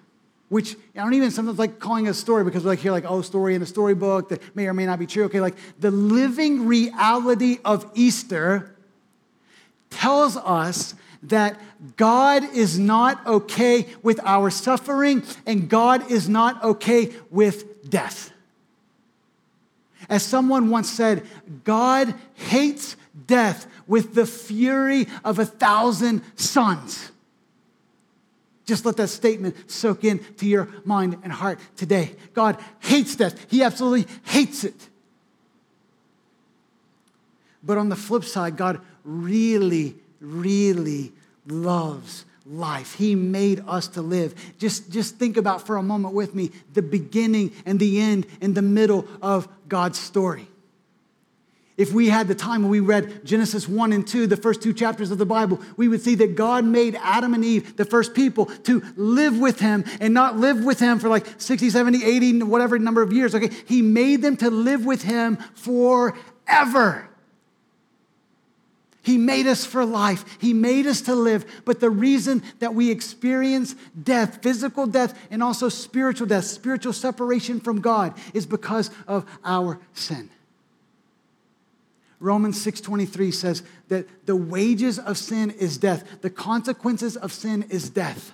which 0.49 0.77
I 0.95 1.01
don't 1.01 1.15
even 1.15 1.31
sometimes 1.31 1.59
like 1.59 1.79
calling 1.79 2.09
a 2.09 2.15
story 2.15 2.45
because 2.45 2.63
we're 2.63 2.71
like 2.71 2.79
hear 2.79 2.93
like, 2.93 3.05
oh, 3.07 3.23
story 3.23 3.55
in 3.55 3.63
a 3.63 3.67
storybook 3.67 4.29
that 4.29 4.55
may 4.55 4.67
or 4.67 4.75
may 4.75 4.87
not 4.87 4.99
be 4.99 5.07
true. 5.07 5.25
Okay, 5.25 5.41
like 5.41 5.57
the 5.81 5.91
living 5.91 6.67
reality 6.67 7.59
of 7.65 7.91
Easter 7.95 8.75
tells 9.91 10.37
us 10.37 10.95
that 11.25 11.61
God 11.97 12.45
is 12.55 12.79
not 12.79 13.27
okay 13.27 13.87
with 14.03 14.21
our 14.25 14.51
suffering 14.51 15.23
and 15.47 15.69
God 15.69 16.11
is 16.11 16.29
not 16.29 16.63
okay 16.63 17.13
with 17.31 17.91
death. 17.91 18.33
As 20.09 20.23
someone 20.23 20.71
once 20.71 20.91
said, 20.91 21.27
God 21.65 22.15
hates 22.35 22.97
death 23.27 23.67
with 23.87 24.15
the 24.15 24.27
fury 24.27 25.07
of 25.25 25.39
a 25.39 25.45
thousand 25.45 26.23
suns. 26.37 27.11
Just 28.69 28.85
let 28.85 28.99
that 28.99 29.09
statement 29.09 29.71
soak 29.71 30.05
in 30.05 30.19
to 30.35 30.47
your 30.47 30.69
mind 30.85 31.17
and 31.23 31.33
heart 31.33 31.59
today. 31.75 32.15
God 32.35 32.63
hates 32.81 33.17
death. 33.17 33.51
He 33.51 33.63
absolutely 33.63 34.07
hates 34.25 34.63
it. 34.63 34.91
But 37.63 37.79
on 37.79 37.89
the 37.89 37.97
flip 37.97 38.25
side, 38.25 38.59
God 38.59 38.83
really, 39.05 39.97
really 40.21 41.15
loves 41.47 42.27
life. 42.45 42.93
He 42.93 43.15
made 43.15 43.63
us 43.67 43.89
to 43.89 44.03
live. 44.03 44.35
Just, 44.59 44.91
just 44.91 45.17
think 45.17 45.39
about 45.39 45.67
for 45.67 45.79
a 45.79 45.83
moment 45.83 46.13
with 46.13 46.35
me 46.35 46.51
the 46.75 46.83
beginning 46.83 47.53
and 47.65 47.81
the 47.81 47.99
end 47.99 48.27
and 48.43 48.55
the 48.55 48.61
middle 48.61 49.09
of 49.23 49.49
God's 49.67 49.99
story. 49.99 50.47
If 51.79 51.93
we 51.93 52.09
had 52.09 52.27
the 52.27 52.35
time 52.35 52.63
when 52.63 52.73
we 52.73 52.81
read 52.81 53.25
Genesis 53.25 53.69
1 53.69 53.93
and 53.93 54.05
2, 54.05 54.27
the 54.27 54.37
first 54.37 54.61
two 54.61 54.75
chapters 54.75 55.13
of 55.13 55.19
the 55.19 55.25
Bible, 55.25 55.61
we 55.77 55.87
would 55.87 56.03
see 56.03 56.17
that 56.17 56.35
God 56.35 56.65
made 56.65 56.99
Adam 57.01 57.35
and 57.35 57.45
Eve, 57.45 57.77
the 57.77 57.85
first 57.85 58.15
people, 58.15 58.47
to 58.65 58.83
live 58.97 59.39
with 59.39 59.61
him 59.61 59.85
and 60.01 60.13
not 60.13 60.37
live 60.37 60.65
with 60.65 60.81
him 60.81 60.99
for 60.99 61.09
like 61.09 61.25
60, 61.41 61.71
70, 61.71 62.05
80, 62.05 62.43
whatever 62.43 62.81
number 62.81 63.01
of 63.01 63.13
years. 63.13 63.33
Okay, 63.33 63.51
he 63.67 63.81
made 63.81 64.23
them 64.23 64.37
to 64.39 64.51
live 64.51 64.85
with 64.85 65.03
him 65.03 65.37
forever. 65.55 67.09
He 69.03 69.17
made 69.17 69.47
us 69.47 69.65
for 69.65 69.87
life. 69.87 70.25
He 70.41 70.53
made 70.53 70.85
us 70.89 71.03
to 71.03 71.15
live. 71.15 71.47
But 71.65 71.79
the 71.79 71.91
reason 71.91 72.43
that 72.59 72.75
we 72.75 72.91
experience 72.91 73.77
death, 74.03 74.43
physical 74.43 74.89
death, 74.89 75.17
and 75.31 75.45
also 75.45 75.69
spiritual 75.69 76.27
death, 76.27 76.45
spiritual 76.45 76.93
separation 76.93 77.61
from 77.61 77.81
God, 77.81 78.19
is 78.35 78.47
because 78.47 78.91
of 79.07 79.25
our 79.45 79.79
sin. 79.95 80.29
Romans 82.21 82.61
6:23 82.61 83.31
says 83.33 83.63
that 83.89 84.27
the 84.27 84.37
wages 84.37 84.99
of 84.99 85.17
sin 85.17 85.51
is 85.51 85.79
death. 85.79 86.05
The 86.21 86.31
consequences 86.31 87.17
of 87.17 87.33
sin 87.33 87.65
is 87.69 87.89
death. 87.91 88.33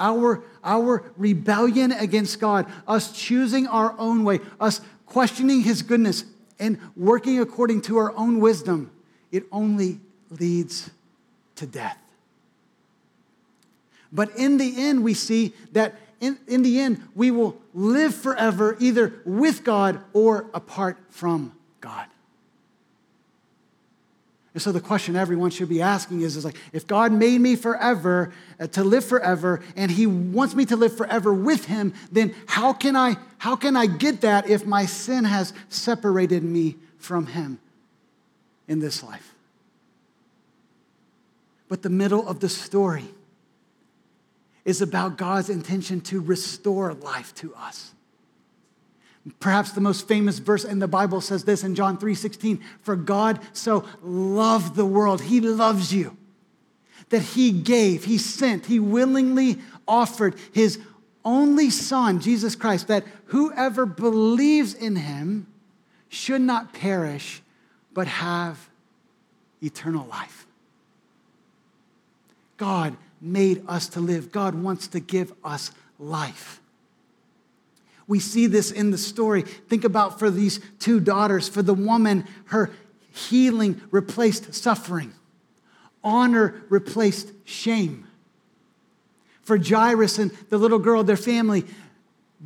Our, 0.00 0.44
our 0.62 1.12
rebellion 1.16 1.92
against 1.92 2.38
God, 2.38 2.66
us 2.86 3.12
choosing 3.12 3.66
our 3.66 3.94
own 3.98 4.22
way, 4.24 4.40
us 4.60 4.80
questioning 5.06 5.62
his 5.62 5.82
goodness 5.82 6.24
and 6.58 6.78
working 6.96 7.40
according 7.40 7.82
to 7.82 7.98
our 7.98 8.14
own 8.16 8.40
wisdom 8.40 8.90
it 9.30 9.44
only 9.52 10.00
leads 10.30 10.90
to 11.56 11.66
death. 11.66 11.98
But 14.12 14.34
in 14.36 14.56
the 14.56 14.74
end, 14.76 15.04
we 15.04 15.14
see 15.14 15.52
that 15.72 15.94
in, 16.20 16.38
in 16.48 16.62
the 16.62 16.80
end, 16.80 17.06
we 17.14 17.30
will 17.30 17.60
live 17.74 18.14
forever 18.14 18.76
either 18.80 19.20
with 19.24 19.64
God 19.64 20.00
or 20.12 20.46
apart 20.54 20.96
from 21.10 21.52
God. 21.80 22.06
And 24.58 24.62
so 24.62 24.72
the 24.72 24.80
question 24.80 25.14
everyone 25.14 25.50
should 25.50 25.68
be 25.68 25.80
asking 25.80 26.22
is, 26.22 26.36
is 26.36 26.44
like, 26.44 26.56
if 26.72 26.84
God 26.84 27.12
made 27.12 27.40
me 27.40 27.54
forever, 27.54 28.32
uh, 28.58 28.66
to 28.66 28.82
live 28.82 29.04
forever, 29.04 29.62
and 29.76 29.88
he 29.88 30.04
wants 30.06 30.56
me 30.56 30.64
to 30.66 30.74
live 30.76 30.96
forever 30.96 31.32
with 31.32 31.66
him, 31.66 31.94
then 32.10 32.34
how 32.46 32.72
can 32.72 32.96
I, 32.96 33.16
how 33.38 33.54
can 33.54 33.76
I 33.76 33.86
get 33.86 34.22
that 34.22 34.50
if 34.50 34.66
my 34.66 34.84
sin 34.84 35.24
has 35.24 35.52
separated 35.68 36.42
me 36.42 36.76
from 36.98 37.26
him? 37.26 37.60
in 38.68 38.78
this 38.78 39.02
life. 39.02 39.34
But 41.68 41.82
the 41.82 41.90
middle 41.90 42.28
of 42.28 42.40
the 42.40 42.48
story 42.48 43.06
is 44.64 44.82
about 44.82 45.16
God's 45.16 45.50
intention 45.50 46.00
to 46.02 46.20
restore 46.20 46.92
life 46.92 47.34
to 47.36 47.54
us. 47.54 47.92
Perhaps 49.40 49.72
the 49.72 49.80
most 49.80 50.06
famous 50.06 50.38
verse 50.38 50.64
in 50.64 50.78
the 50.78 50.88
Bible 50.88 51.20
says 51.20 51.44
this 51.44 51.64
in 51.64 51.74
John 51.74 51.96
3:16, 51.98 52.60
"For 52.82 52.96
God 52.96 53.40
so 53.52 53.84
loved 54.02 54.74
the 54.74 54.86
world, 54.86 55.22
he 55.22 55.40
loves 55.40 55.92
you, 55.92 56.16
that 57.08 57.22
he 57.22 57.50
gave, 57.52 58.04
he 58.04 58.18
sent, 58.18 58.66
he 58.66 58.78
willingly 58.78 59.58
offered 59.86 60.36
his 60.52 60.78
only 61.24 61.70
son, 61.70 62.20
Jesus 62.20 62.54
Christ, 62.54 62.86
that 62.88 63.04
whoever 63.26 63.84
believes 63.86 64.72
in 64.72 64.96
him 64.96 65.46
should 66.08 66.40
not 66.40 66.72
perish 66.72 67.42
but 67.92 68.06
have 68.06 68.68
eternal 69.62 70.06
life. 70.06 70.46
God 72.56 72.96
made 73.20 73.64
us 73.68 73.88
to 73.88 74.00
live. 74.00 74.30
God 74.32 74.54
wants 74.54 74.86
to 74.88 75.00
give 75.00 75.32
us 75.44 75.70
life. 75.98 76.60
We 78.08 78.18
see 78.18 78.46
this 78.46 78.72
in 78.72 78.90
the 78.90 78.98
story. 78.98 79.42
Think 79.42 79.84
about 79.84 80.18
for 80.18 80.30
these 80.30 80.60
two 80.80 80.98
daughters. 80.98 81.48
For 81.48 81.62
the 81.62 81.74
woman, 81.74 82.24
her 82.46 82.72
healing 83.12 83.80
replaced 83.90 84.54
suffering, 84.54 85.12
honor 86.02 86.62
replaced 86.70 87.32
shame. 87.44 88.06
For 89.42 89.58
Jairus 89.58 90.18
and 90.18 90.30
the 90.48 90.58
little 90.58 90.78
girl, 90.78 91.04
their 91.04 91.16
family, 91.16 91.64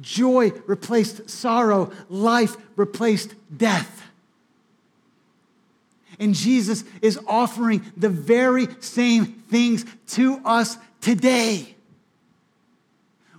joy 0.00 0.50
replaced 0.66 1.30
sorrow, 1.30 1.92
life 2.08 2.56
replaced 2.76 3.34
death. 3.56 4.02
And 6.18 6.34
Jesus 6.34 6.84
is 7.00 7.18
offering 7.26 7.84
the 7.96 8.08
very 8.08 8.68
same 8.80 9.26
things 9.48 9.84
to 10.08 10.40
us 10.44 10.76
today. 11.00 11.74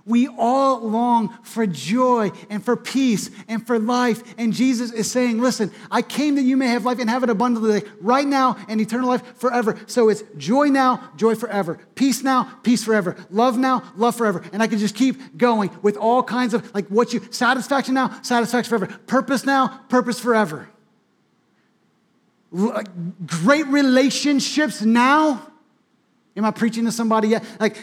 We 0.06 0.28
all 0.28 0.80
long 0.80 1.36
for 1.42 1.66
joy 1.66 2.30
and 2.50 2.62
for 2.62 2.76
peace 2.76 3.30
and 3.48 3.66
for 3.66 3.78
life. 3.78 4.22
And 4.36 4.52
Jesus 4.52 4.92
is 4.92 5.10
saying, 5.10 5.40
Listen, 5.40 5.70
I 5.90 6.02
came 6.02 6.34
that 6.34 6.42
you 6.42 6.56
may 6.56 6.68
have 6.68 6.84
life 6.84 6.98
and 6.98 7.08
have 7.08 7.22
it 7.22 7.30
abundantly 7.30 7.82
right 8.00 8.26
now 8.26 8.56
and 8.68 8.80
eternal 8.80 9.08
life 9.08 9.36
forever. 9.36 9.78
So 9.86 10.08
it's 10.08 10.22
joy 10.36 10.68
now, 10.68 11.10
joy 11.16 11.34
forever. 11.34 11.78
Peace 11.94 12.22
now, 12.22 12.44
peace 12.62 12.84
forever. 12.84 13.16
Love 13.30 13.56
now, 13.56 13.82
love 13.96 14.14
forever. 14.14 14.44
And 14.52 14.62
I 14.62 14.66
can 14.66 14.78
just 14.78 14.94
keep 14.94 15.38
going 15.38 15.70
with 15.82 15.96
all 15.96 16.22
kinds 16.22 16.54
of 16.54 16.74
like 16.74 16.86
what 16.88 17.12
you, 17.12 17.22
satisfaction 17.30 17.94
now, 17.94 18.20
satisfaction 18.22 18.78
forever. 18.78 18.98
Purpose 19.06 19.46
now, 19.46 19.80
purpose 19.88 20.20
forever 20.20 20.68
great 22.54 23.66
relationships 23.66 24.82
now. 24.82 25.50
Am 26.36 26.44
I 26.44 26.50
preaching 26.50 26.84
to 26.84 26.92
somebody 26.92 27.28
yet? 27.28 27.44
Like, 27.60 27.76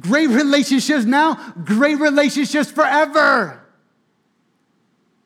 great 0.00 0.28
relationships 0.28 1.04
now, 1.04 1.34
great 1.64 1.98
relationships 1.98 2.70
forever. 2.70 3.60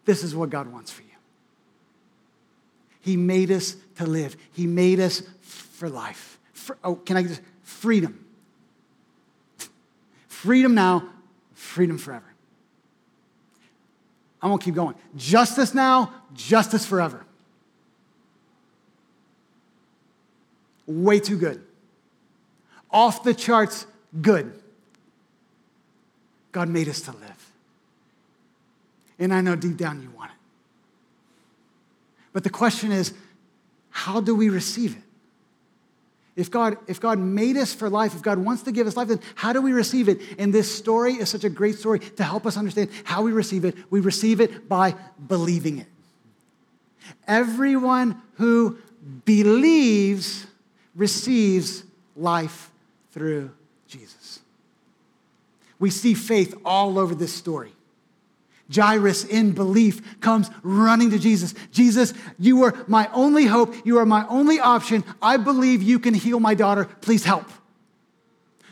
This 0.05 0.23
is 0.23 0.35
what 0.35 0.51
God 0.51 0.73
wants 0.73 0.91
for 0.91 1.03
you. 1.03 1.09
He 3.01 3.17
made 3.17 3.51
us 3.51 3.77
to 3.97 4.07
live, 4.07 4.37
He 4.53 4.67
made 4.67 5.01
us 5.01 5.23
for 5.41 5.89
life. 5.89 6.39
For, 6.53 6.77
oh, 6.83 6.97
can 6.97 7.17
I 7.17 7.23
just, 7.23 7.41
freedom. 7.63 8.25
Freedom 10.29 10.75
now, 10.75 11.09
freedom 11.55 11.99
forever. 11.99 12.25
I 14.41 14.47
won't 14.47 14.63
keep 14.63 14.75
going. 14.75 14.95
Justice 15.17 15.75
now, 15.75 16.13
justice 16.35 16.87
forever. 16.87 17.25
way 20.89 21.21
too 21.21 21.37
good. 21.37 21.63
Off 22.91 23.23
the 23.23 23.35
charts 23.35 23.87
good. 24.21 24.58
God 26.53 26.69
made 26.69 26.89
us 26.89 27.01
to 27.03 27.13
live. 27.13 27.53
And 29.19 29.35
I 29.35 29.41
know 29.41 29.57
deep 29.57 29.77
down 29.77 30.03
you 30.03 30.11
want 30.11 30.31
it. 30.31 30.37
But 32.33 32.45
the 32.45 32.51
question 32.51 32.93
is, 32.93 33.13
how 33.91 34.21
do 34.21 34.35
we 34.35 34.49
receive 34.49 34.97
it? 34.97 35.03
If 36.37 36.53
God, 36.53 36.77
if 36.87 37.01
God 37.01 37.19
made 37.19 37.57
us 37.57 37.75
for 37.75 37.91
life, 37.91 38.15
if 38.15 38.23
God 38.23 38.39
wants 38.39 38.63
to 38.63 38.71
give 38.71 38.87
us 38.87 38.97
life, 38.97 39.09
then 39.09 39.19
how 39.35 39.53
do 39.53 39.61
we 39.61 39.73
receive 39.73 40.09
it? 40.09 40.21
And 40.39 40.55
this 40.55 40.73
story 40.73 41.15
is 41.15 41.29
such 41.29 41.43
a 41.43 41.49
great 41.49 41.77
story 41.77 41.99
to 41.99 42.23
help 42.23 42.47
us 42.47 42.57
understand 42.57 42.91
how 43.03 43.23
we 43.23 43.33
receive 43.33 43.65
it. 43.65 43.75
We 43.91 43.99
receive 43.99 44.41
it 44.41 44.69
by 44.69 44.95
believing 45.27 45.79
it. 45.79 45.89
Everyone 47.27 48.23
who 48.35 48.79
believes 49.25 50.47
receives 50.95 51.83
life 52.15 52.71
through 53.11 53.51
Jesus. 53.89 54.39
We 55.79 55.91
see 55.91 56.15
faith 56.15 56.55
all 56.65 56.99
over 56.99 57.15
this 57.15 57.33
story. 57.33 57.73
Jairus, 58.75 59.25
in 59.25 59.53
belief, 59.53 60.21
comes 60.21 60.51
running 60.63 61.11
to 61.11 61.19
Jesus. 61.19 61.55
Jesus, 61.73 62.13
you 62.39 62.65
are 62.65 62.75
my 62.87 63.09
only 63.15 63.47
hope. 63.47 63.75
You 63.87 63.99
are 63.99 64.07
my 64.07 64.27
only 64.29 64.61
option. 64.61 65.05
I 65.23 65.39
believe 65.39 65.83
you 65.83 65.99
can 65.99 66.13
heal 66.13 66.39
my 66.39 66.55
daughter. 66.55 66.85
Please 67.01 67.25
help. 67.25 67.47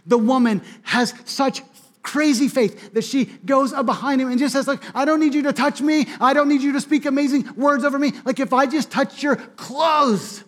The 0.05 0.19
woman 0.19 0.63
has 0.83 1.15
such 1.25 1.63
crazy 2.03 2.47
faith 2.47 2.93
that 2.93 3.03
she 3.03 3.25
goes 3.25 3.73
up 3.73 3.87
behind 3.87 4.21
him 4.21 4.31
and 4.31 4.39
just 4.39 4.53
says, 4.53 4.69
like, 4.69 4.83
I 4.95 5.05
don't 5.05 5.19
need 5.19 5.35
you 5.35 5.43
to 5.43 5.53
touch 5.53 5.81
me. 5.81 6.07
I 6.21 6.35
don't 6.35 6.49
need 6.49 6.63
you 6.63 6.73
to 6.73 6.81
speak 6.81 7.05
amazing 7.07 7.49
words 7.57 7.85
over 7.85 7.99
me. 7.99 8.13
Like, 8.25 8.39
if 8.39 8.53
I 8.53 8.67
just 8.67 8.91
touch 8.91 9.23
your 9.23 9.37
clothes, 9.37 10.45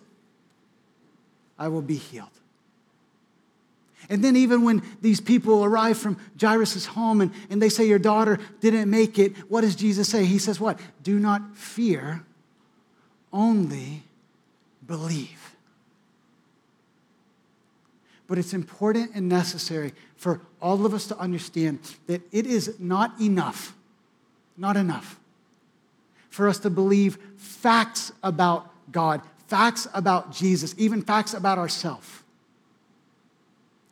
I 1.57 1.67
will 1.67 1.81
be 1.81 1.95
healed. 1.95 2.29
And 4.09 4.23
then, 4.23 4.35
even 4.35 4.63
when 4.63 4.81
these 5.01 5.21
people 5.21 5.63
arrive 5.63 5.97
from 5.97 6.17
Jairus' 6.39 6.87
home 6.87 7.21
and, 7.21 7.31
and 7.51 7.61
they 7.61 7.69
say, 7.69 7.87
Your 7.87 7.99
daughter 7.99 8.39
didn't 8.59 8.89
make 8.89 9.19
it, 9.19 9.37
what 9.49 9.61
does 9.61 9.75
Jesus 9.75 10.09
say? 10.09 10.25
He 10.25 10.39
says, 10.39 10.59
What? 10.59 10.79
Do 11.03 11.19
not 11.19 11.55
fear, 11.55 12.23
only 13.31 14.03
believe. 14.85 15.55
But 18.25 18.39
it's 18.39 18.53
important 18.53 19.11
and 19.13 19.29
necessary 19.29 19.93
for 20.15 20.41
all 20.61 20.85
of 20.85 20.93
us 20.93 21.07
to 21.07 21.17
understand 21.17 21.79
that 22.07 22.21
it 22.31 22.47
is 22.47 22.79
not 22.79 23.19
enough, 23.21 23.75
not 24.57 24.75
enough, 24.75 25.19
for 26.29 26.47
us 26.47 26.57
to 26.59 26.69
believe 26.71 27.17
facts 27.37 28.11
about 28.23 28.71
God, 28.91 29.21
facts 29.47 29.87
about 29.93 30.31
Jesus, 30.31 30.73
even 30.77 31.01
facts 31.03 31.33
about 31.33 31.57
ourselves. 31.57 32.07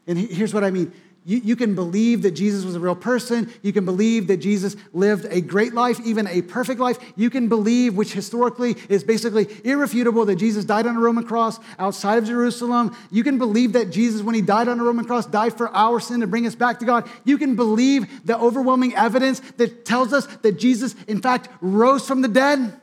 And 0.07 0.17
here's 0.17 0.53
what 0.53 0.63
I 0.63 0.71
mean 0.71 0.93
you, 1.27 1.41
you 1.43 1.55
can 1.57 1.75
believe 1.75 2.21
that 2.21 2.31
Jesus 2.31 2.63
was 2.63 2.75
a 2.75 2.79
real 2.79 2.95
person. 2.95 3.51
You 3.61 3.73
can 3.73 3.83
believe 3.83 4.27
that 4.27 4.37
Jesus 4.37 4.77
lived 4.93 5.25
a 5.29 5.41
great 5.41 5.73
life, 5.73 5.99
even 6.05 6.25
a 6.25 6.41
perfect 6.41 6.79
life. 6.79 6.97
You 7.17 7.29
can 7.29 7.49
believe, 7.49 7.95
which 7.95 8.13
historically 8.13 8.77
is 8.87 9.03
basically 9.03 9.45
irrefutable, 9.65 10.23
that 10.23 10.37
Jesus 10.37 10.63
died 10.63 10.87
on 10.87 10.95
a 10.95 11.01
Roman 11.01 11.25
cross 11.25 11.59
outside 11.77 12.17
of 12.17 12.23
Jerusalem. 12.23 12.95
You 13.11 13.25
can 13.25 13.37
believe 13.37 13.73
that 13.73 13.89
Jesus, 13.89 14.21
when 14.21 14.35
he 14.35 14.41
died 14.41 14.69
on 14.69 14.79
a 14.79 14.83
Roman 14.85 15.03
cross, 15.03 15.25
died 15.25 15.57
for 15.57 15.67
our 15.75 15.99
sin 15.99 16.21
to 16.21 16.27
bring 16.27 16.47
us 16.47 16.55
back 16.55 16.79
to 16.79 16.85
God. 16.85 17.09
You 17.25 17.37
can 17.37 17.57
believe 17.57 18.25
the 18.25 18.39
overwhelming 18.39 18.95
evidence 18.95 19.41
that 19.57 19.83
tells 19.83 20.13
us 20.13 20.27
that 20.43 20.57
Jesus, 20.57 20.95
in 21.09 21.21
fact, 21.21 21.49
rose 21.59 22.07
from 22.07 22.21
the 22.21 22.29
dead. 22.29 22.79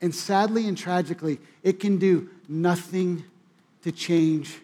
And 0.00 0.14
sadly 0.14 0.68
and 0.68 0.78
tragically, 0.78 1.40
it 1.64 1.80
can 1.80 1.98
do 1.98 2.30
nothing 2.48 3.24
to 3.86 3.92
change 3.92 4.58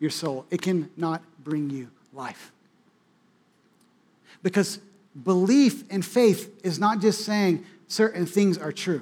your 0.00 0.10
soul. 0.10 0.44
It 0.50 0.60
cannot 0.60 1.22
bring 1.42 1.70
you 1.70 1.88
life. 2.12 2.52
Because 4.42 4.80
belief 5.24 5.82
and 5.90 6.04
faith 6.04 6.54
is 6.62 6.78
not 6.78 7.00
just 7.00 7.24
saying 7.24 7.64
certain 7.88 8.26
things 8.26 8.58
are 8.58 8.70
true. 8.70 9.00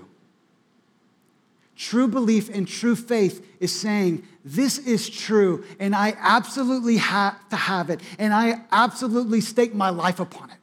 True 1.76 2.06
belief 2.06 2.54
and 2.54 2.68
true 2.68 2.94
faith 2.94 3.44
is 3.58 3.74
saying, 3.74 4.22
This 4.44 4.78
is 4.78 5.10
true, 5.10 5.64
and 5.80 5.92
I 5.92 6.14
absolutely 6.20 6.98
have 6.98 7.36
to 7.48 7.56
have 7.56 7.90
it, 7.90 8.00
and 8.20 8.32
I 8.32 8.60
absolutely 8.70 9.40
stake 9.40 9.74
my 9.74 9.90
life 9.90 10.20
upon 10.20 10.50
it. 10.50 10.56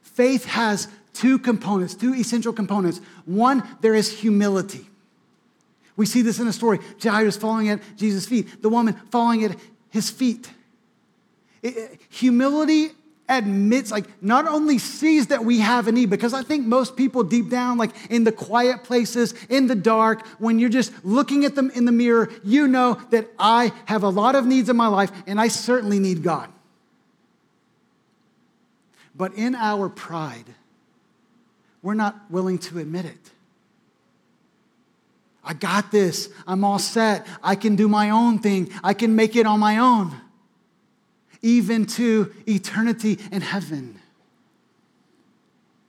Faith 0.00 0.46
has 0.46 0.88
two 1.12 1.38
components, 1.38 1.94
two 1.94 2.14
essential 2.14 2.54
components. 2.54 3.02
One, 3.26 3.62
there 3.82 3.94
is 3.94 4.20
humility. 4.20 4.86
We 5.96 6.06
see 6.06 6.22
this 6.22 6.38
in 6.38 6.46
a 6.46 6.52
story. 6.52 6.78
Jairus 7.02 7.36
falling 7.36 7.68
at 7.68 7.80
Jesus' 7.96 8.26
feet, 8.26 8.62
the 8.62 8.68
woman 8.68 8.94
falling 9.10 9.44
at 9.44 9.56
his 9.90 10.10
feet. 10.10 10.50
It, 11.62 12.00
humility 12.10 12.90
admits, 13.28 13.90
like, 13.90 14.06
not 14.22 14.46
only 14.46 14.78
sees 14.78 15.28
that 15.28 15.44
we 15.44 15.58
have 15.60 15.88
a 15.88 15.92
need, 15.92 16.10
because 16.10 16.32
I 16.32 16.42
think 16.42 16.66
most 16.66 16.96
people 16.96 17.24
deep 17.24 17.48
down, 17.48 17.78
like 17.78 17.90
in 18.10 18.24
the 18.24 18.32
quiet 18.32 18.84
places, 18.84 19.34
in 19.48 19.66
the 19.66 19.74
dark, 19.74 20.24
when 20.38 20.58
you're 20.58 20.68
just 20.68 20.92
looking 21.04 21.44
at 21.44 21.54
them 21.54 21.70
in 21.70 21.86
the 21.86 21.92
mirror, 21.92 22.30
you 22.44 22.68
know 22.68 23.00
that 23.10 23.28
I 23.38 23.72
have 23.86 24.02
a 24.02 24.08
lot 24.08 24.34
of 24.36 24.46
needs 24.46 24.68
in 24.68 24.76
my 24.76 24.86
life 24.86 25.10
and 25.26 25.40
I 25.40 25.48
certainly 25.48 25.98
need 25.98 26.22
God. 26.22 26.48
But 29.14 29.32
in 29.34 29.54
our 29.54 29.88
pride, 29.88 30.44
we're 31.82 31.94
not 31.94 32.30
willing 32.30 32.58
to 32.58 32.78
admit 32.78 33.06
it. 33.06 33.30
I 35.46 35.54
got 35.54 35.92
this. 35.92 36.28
I'm 36.46 36.64
all 36.64 36.80
set. 36.80 37.26
I 37.42 37.54
can 37.54 37.76
do 37.76 37.88
my 37.88 38.10
own 38.10 38.40
thing. 38.40 38.68
I 38.82 38.94
can 38.94 39.14
make 39.14 39.36
it 39.36 39.46
on 39.46 39.60
my 39.60 39.78
own, 39.78 40.20
even 41.40 41.86
to 41.86 42.34
eternity 42.46 43.20
in 43.30 43.42
heaven. 43.42 44.00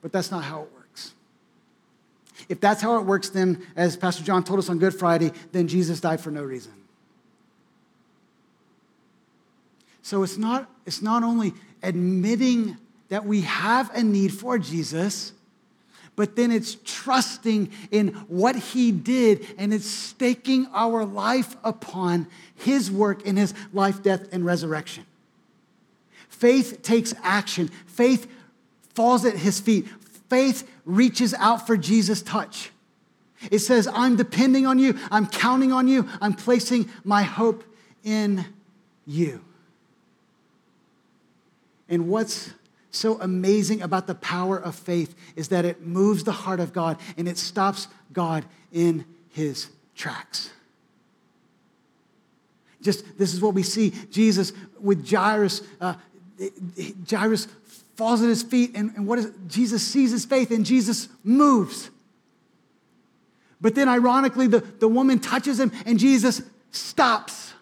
But 0.03 0.11
that's 0.11 0.29
not 0.29 0.43
how 0.43 0.61
it 0.61 0.69
works. 0.75 1.13
If 2.47 2.61
that's 2.61 2.81
how 2.81 2.99
it 2.99 3.05
works, 3.05 3.29
then, 3.29 3.65
as 3.75 3.97
Pastor 3.97 4.23
John 4.23 4.43
told 4.43 4.59
us 4.59 4.69
on 4.69 4.77
Good 4.77 4.93
Friday, 4.93 5.31
then 5.51 5.67
Jesus 5.67 5.99
died 5.99 6.21
for 6.21 6.29
no 6.29 6.43
reason. 6.43 6.73
So 10.03 10.21
it's 10.21 10.37
not, 10.37 10.69
it's 10.85 11.01
not 11.01 11.23
only 11.23 11.53
admitting 11.81 12.77
that 13.09 13.25
we 13.25 13.41
have 13.41 13.93
a 13.95 14.03
need 14.03 14.31
for 14.33 14.59
Jesus, 14.59 15.33
but 16.17 16.35
then 16.35 16.51
it's 16.51 16.75
trusting 16.83 17.71
in 17.91 18.07
what 18.27 18.55
he 18.55 18.91
did 18.91 19.45
and 19.57 19.71
it's 19.71 19.85
staking 19.85 20.67
our 20.73 21.05
life 21.05 21.55
upon 21.63 22.27
his 22.55 22.91
work 22.91 23.21
in 23.21 23.37
his 23.37 23.53
life, 23.71 24.01
death, 24.01 24.27
and 24.33 24.43
resurrection. 24.43 25.05
Faith 26.27 26.81
takes 26.81 27.13
action. 27.23 27.69
Faith 27.85 28.27
falls 28.95 29.25
at 29.25 29.37
his 29.37 29.59
feet. 29.59 29.87
Faith 30.27 30.67
reaches 30.85 31.35
out 31.35 31.67
for 31.67 31.77
Jesus' 31.77 32.23
touch. 32.23 32.71
It 33.51 33.59
says, 33.59 33.87
I'm 33.87 34.15
depending 34.15 34.65
on 34.65 34.79
you, 34.79 34.97
I'm 35.11 35.27
counting 35.27 35.71
on 35.71 35.87
you, 35.87 36.09
I'm 36.19 36.33
placing 36.33 36.89
my 37.03 37.21
hope 37.21 37.63
in 38.03 38.43
you. 39.05 39.45
And 41.87 42.09
what's 42.09 42.51
so 42.97 43.19
amazing 43.21 43.81
about 43.81 44.07
the 44.07 44.15
power 44.15 44.57
of 44.57 44.75
faith 44.75 45.15
is 45.35 45.49
that 45.49 45.65
it 45.65 45.85
moves 45.85 46.23
the 46.23 46.31
heart 46.31 46.59
of 46.59 46.73
God 46.73 46.99
and 47.17 47.27
it 47.27 47.37
stops 47.37 47.87
God 48.11 48.45
in 48.71 49.05
his 49.29 49.69
tracks. 49.95 50.51
Just 52.81 53.17
this 53.17 53.33
is 53.33 53.41
what 53.41 53.53
we 53.53 53.63
see 53.63 53.91
Jesus 54.11 54.53
with 54.79 55.09
Jairus. 55.09 55.61
Uh, 55.81 55.95
Jairus 57.09 57.47
falls 57.95 58.21
at 58.21 58.29
his 58.29 58.43
feet, 58.43 58.71
and, 58.75 58.95
and 58.95 59.07
what 59.07 59.19
is 59.19 59.31
Jesus 59.47 59.85
sees 59.85 60.11
his 60.11 60.25
faith 60.25 60.51
and 60.51 60.65
Jesus 60.65 61.09
moves. 61.23 61.89
But 63.59 63.73
then, 63.73 63.89
ironically, 63.89 64.47
the, 64.47 64.59
the 64.59 64.87
woman 64.87 65.19
touches 65.19 65.59
him 65.59 65.71
and 65.85 65.97
Jesus 65.97 66.43
stops. 66.71 67.53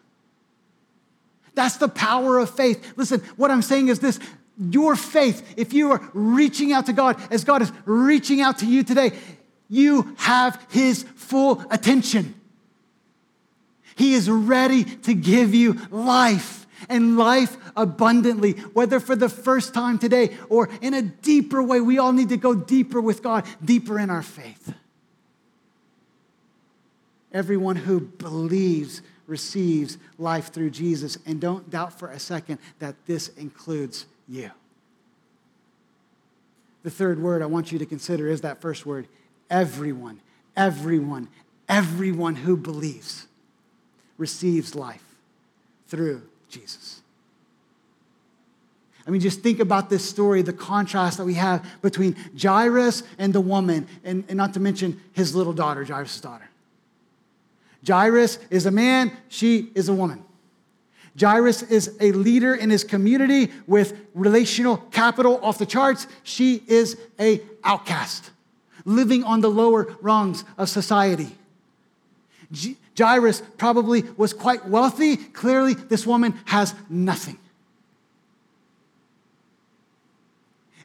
That's 1.54 1.78
the 1.78 1.88
power 1.88 2.38
of 2.38 2.50
faith. 2.54 2.94
Listen, 2.98 3.22
what 3.38 3.50
I'm 3.50 3.62
saying 3.62 3.88
is 3.88 4.00
this 4.00 4.20
your 4.58 4.96
faith, 4.96 5.56
if 5.58 5.74
you 5.74 5.92
are 5.92 6.10
reaching 6.14 6.72
out 6.72 6.86
to 6.86 6.94
God 6.94 7.22
as 7.32 7.44
God 7.44 7.62
is 7.62 7.72
reaching 7.86 8.42
out 8.42 8.60
to 8.60 8.66
you 8.66 8.84
today, 8.84 9.12
you 9.70 10.16
have 10.18 10.64
His 10.70 11.04
full 11.16 11.64
attention. 11.72 12.36
He 13.96 14.14
is 14.14 14.30
ready 14.30 14.84
to 14.84 15.14
give 15.14 15.54
you 15.54 15.80
life 15.90 16.68
and 16.90 17.18
life 17.18 17.58
abundantly, 17.76 18.54
whether 18.74 19.00
for 19.00 19.16
the 19.16 19.30
first 19.30 19.74
time 19.74 19.98
today 19.98 20.36
or 20.50 20.70
in 20.82 20.94
a 20.94 21.02
deeper 21.02 21.64
way. 21.64 21.80
We 21.80 21.98
all 21.98 22.14
need 22.14 22.30
to 22.30 22.38
go 22.38 22.54
deeper 22.54 23.02
with 23.02 23.24
God, 23.24 23.46
deeper 23.64 24.00
in 24.00 24.10
our 24.10 24.22
faith. 24.22 24.74
Everyone 27.32 27.76
who 27.76 28.00
believes 28.00 29.02
receives 29.28 29.98
life 30.18 30.54
through 30.54 30.70
Jesus. 30.70 31.18
And 31.26 31.42
don't 31.42 31.70
doubt 31.70 31.98
for 31.98 32.10
a 32.10 32.20
second 32.20 32.60
that 32.80 32.96
this 33.06 33.30
includes 33.30 34.06
you. 34.28 34.52
The 36.84 36.92
third 36.92 37.20
word 37.20 37.42
I 37.42 37.48
want 37.48 37.72
you 37.72 37.80
to 37.80 37.86
consider 37.86 38.28
is 38.28 38.42
that 38.42 38.62
first 38.62 38.86
word 38.86 39.08
everyone, 39.50 40.22
everyone, 40.56 41.28
everyone 41.68 42.36
who 42.36 42.58
believes 42.58 43.28
receives 44.18 44.76
life 44.76 45.04
through 45.88 46.22
Jesus. 46.50 47.02
I 49.08 49.12
mean, 49.12 49.22
just 49.22 49.42
think 49.42 49.60
about 49.60 49.90
this 49.90 50.08
story, 50.08 50.42
the 50.42 50.54
contrast 50.54 51.18
that 51.18 51.26
we 51.26 51.36
have 51.36 51.64
between 51.82 52.16
Jairus 52.40 53.04
and 53.20 53.34
the 53.34 53.42
woman, 53.42 53.88
and, 54.04 54.24
and 54.28 54.38
not 54.38 54.54
to 54.56 54.60
mention 54.60 55.00
his 55.14 55.36
little 55.36 55.54
daughter, 55.54 55.84
Jairus' 55.86 56.20
daughter. 56.20 56.50
Jairus 57.86 58.40
is 58.50 58.66
a 58.66 58.72
man, 58.72 59.12
she 59.30 59.70
is 59.76 59.90
a 59.90 59.94
woman. 59.94 60.24
Jairus 61.20 61.64
is 61.64 61.96
a 62.02 62.12
leader 62.12 62.54
in 62.54 62.70
his 62.70 62.84
community 62.84 63.52
with 63.68 63.98
relational 64.14 64.78
capital 64.78 65.40
off 65.44 65.58
the 65.58 65.66
charts. 65.66 66.08
She 66.24 66.62
is 66.68 66.98
a 67.20 67.42
outcast, 67.64 68.32
living 68.84 69.24
on 69.24 69.42
the 69.42 69.50
lower 69.50 69.96
rungs 70.02 70.44
of 70.58 70.68
society. 70.68 71.36
Jairus 72.98 73.42
probably 73.58 74.04
was 74.18 74.34
quite 74.34 74.68
wealthy. 74.68 75.18
Clearly, 75.18 75.74
this 75.74 76.06
woman 76.06 76.34
has 76.46 76.76
nothing. 76.90 77.38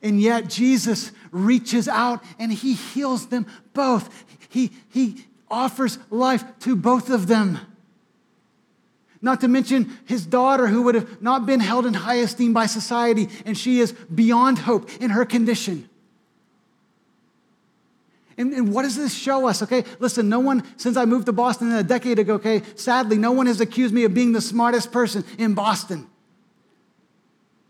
And 0.03 0.21
yet, 0.21 0.49
Jesus 0.49 1.13
reaches 1.31 1.87
out 1.89 2.25
and 2.39 2.53
he 2.53 2.75
heals 2.75 3.27
them 3.27 3.47
both. 3.75 4.25
He, 4.49 4.71
he 4.91 5.27
offers 5.51 5.99
life 6.09 6.45
to 6.61 6.75
both 6.75 7.11
of 7.11 7.27
them. 7.27 7.59
Not 9.23 9.41
to 9.43 9.49
mention 9.49 9.99
his 10.07 10.25
daughter, 10.25 10.67
who 10.67 10.83
would 10.83 10.95
have 10.95 11.21
not 11.21 11.45
been 11.45 11.61
held 11.61 11.85
in 11.85 11.93
high 11.93 12.17
esteem 12.17 12.53
by 12.53 12.67
society, 12.67 13.29
and 13.45 13.57
she 13.57 13.81
is 13.81 13.93
beyond 13.93 14.61
hope 14.61 14.91
in 15.01 15.11
her 15.11 15.25
condition. 15.25 15.89
And, 18.39 18.55
and, 18.55 18.73
what 18.73 18.85
does 18.85 18.97
this 18.97 19.13
show 19.13 19.47
us? 19.47 19.63
Okay, 19.63 19.85
listen, 19.99 20.31
no 20.31 20.41
one, 20.41 20.65
since 20.79 20.97
I 20.97 21.05
moved 21.05 21.27
to 21.27 21.33
Boston 21.33 21.71
a 21.73 21.83
decade 21.83 22.19
ago, 22.19 22.35
okay, 22.35 22.63
sadly, 22.75 23.19
no 23.19 23.33
one 23.33 23.47
has 23.47 23.61
accused 23.61 23.93
me 23.93 24.05
of 24.05 24.15
being 24.15 24.33
the 24.33 24.41
smartest 24.41 24.91
person 24.91 25.25
in 25.37 25.53
Boston. 25.53 26.07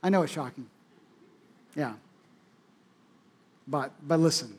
I 0.00 0.10
know 0.10 0.22
it's 0.22 0.32
shocking. 0.32 0.66
Yeah. 1.74 1.94
But, 3.66 3.92
but 4.06 4.20
listen, 4.20 4.56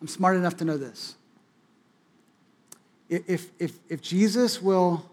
I'm 0.00 0.06
smart 0.06 0.36
enough 0.36 0.56
to 0.58 0.64
know 0.64 0.76
this. 0.76 1.16
If, 3.08 3.50
if, 3.58 3.78
if 3.88 4.00
Jesus 4.00 4.62
will 4.62 5.04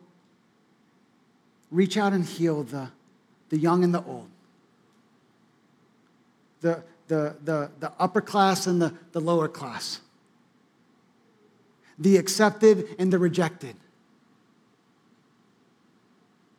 reach 1.74 1.98
out 1.98 2.14
and 2.14 2.24
heal 2.24 2.64
the, 2.64 2.90
the 3.50 3.58
young 3.58 3.84
and 3.84 3.94
the 3.94 4.04
old, 4.06 4.30
the, 6.62 6.84
the, 7.08 7.36
the, 7.44 7.72
the 7.80 7.92
upper 8.00 8.22
class 8.22 8.68
and 8.68 8.82
the, 8.82 8.94
the 9.12 9.20
lower 9.20 9.48
class, 9.48 10.00
the 11.98 12.16
accepted 12.18 12.88
and 13.00 13.12
the 13.12 13.18
rejected, 13.18 13.76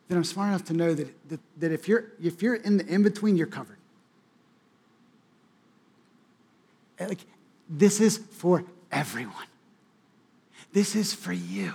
then 0.07 0.17
I'm 0.17 0.23
smart 0.23 0.49
enough 0.49 0.65
to 0.65 0.73
know 0.73 0.93
that, 0.93 1.29
that, 1.29 1.39
that 1.57 1.71
if, 1.71 1.87
you're, 1.87 2.11
if 2.21 2.43
you're 2.43 2.55
in 2.55 2.77
the 2.77 2.85
in 2.85 3.01
between, 3.01 3.37
you're 3.37 3.47
covered. 3.47 3.77
Like, 6.99 7.25
this 7.67 7.99
is 7.99 8.17
for 8.17 8.63
everyone. 8.91 9.47
This 10.71 10.95
is 10.95 11.13
for 11.13 11.33
you. 11.33 11.73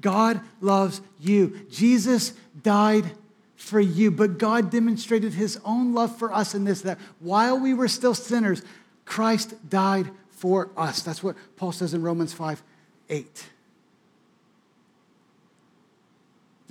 God 0.00 0.40
loves 0.60 1.00
you. 1.20 1.66
Jesus 1.70 2.32
died 2.62 3.12
for 3.56 3.80
you, 3.80 4.10
but 4.10 4.38
God 4.38 4.70
demonstrated 4.70 5.34
his 5.34 5.58
own 5.64 5.94
love 5.94 6.18
for 6.18 6.32
us 6.32 6.54
in 6.54 6.64
this 6.64 6.82
that 6.82 6.98
while 7.20 7.58
we 7.58 7.74
were 7.74 7.88
still 7.88 8.14
sinners, 8.14 8.62
Christ 9.04 9.54
died 9.68 10.10
for 10.30 10.70
us. 10.76 11.02
That's 11.02 11.22
what 11.22 11.36
Paul 11.56 11.72
says 11.72 11.94
in 11.94 12.02
Romans 12.02 12.32
5 12.32 12.62
8. 13.08 13.46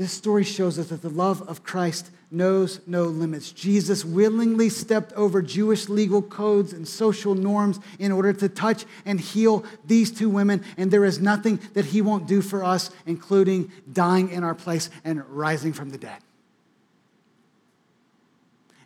This 0.01 0.13
story 0.13 0.43
shows 0.43 0.79
us 0.79 0.87
that 0.87 1.03
the 1.03 1.11
love 1.11 1.47
of 1.47 1.61
Christ 1.61 2.09
knows 2.31 2.79
no 2.87 3.03
limits. 3.03 3.51
Jesus 3.51 4.03
willingly 4.03 4.67
stepped 4.67 5.13
over 5.13 5.43
Jewish 5.43 5.89
legal 5.89 6.23
codes 6.23 6.73
and 6.73 6.87
social 6.87 7.35
norms 7.35 7.79
in 7.99 8.11
order 8.11 8.33
to 8.33 8.49
touch 8.49 8.85
and 9.05 9.19
heal 9.19 9.63
these 9.85 10.09
two 10.09 10.27
women, 10.27 10.63
and 10.75 10.89
there 10.89 11.05
is 11.05 11.19
nothing 11.19 11.59
that 11.75 11.85
he 11.85 12.01
won't 12.01 12.25
do 12.25 12.41
for 12.41 12.63
us, 12.63 12.89
including 13.05 13.71
dying 13.93 14.31
in 14.31 14.43
our 14.43 14.55
place 14.55 14.89
and 15.03 15.23
rising 15.29 15.71
from 15.71 15.91
the 15.91 15.99
dead. 15.99 16.17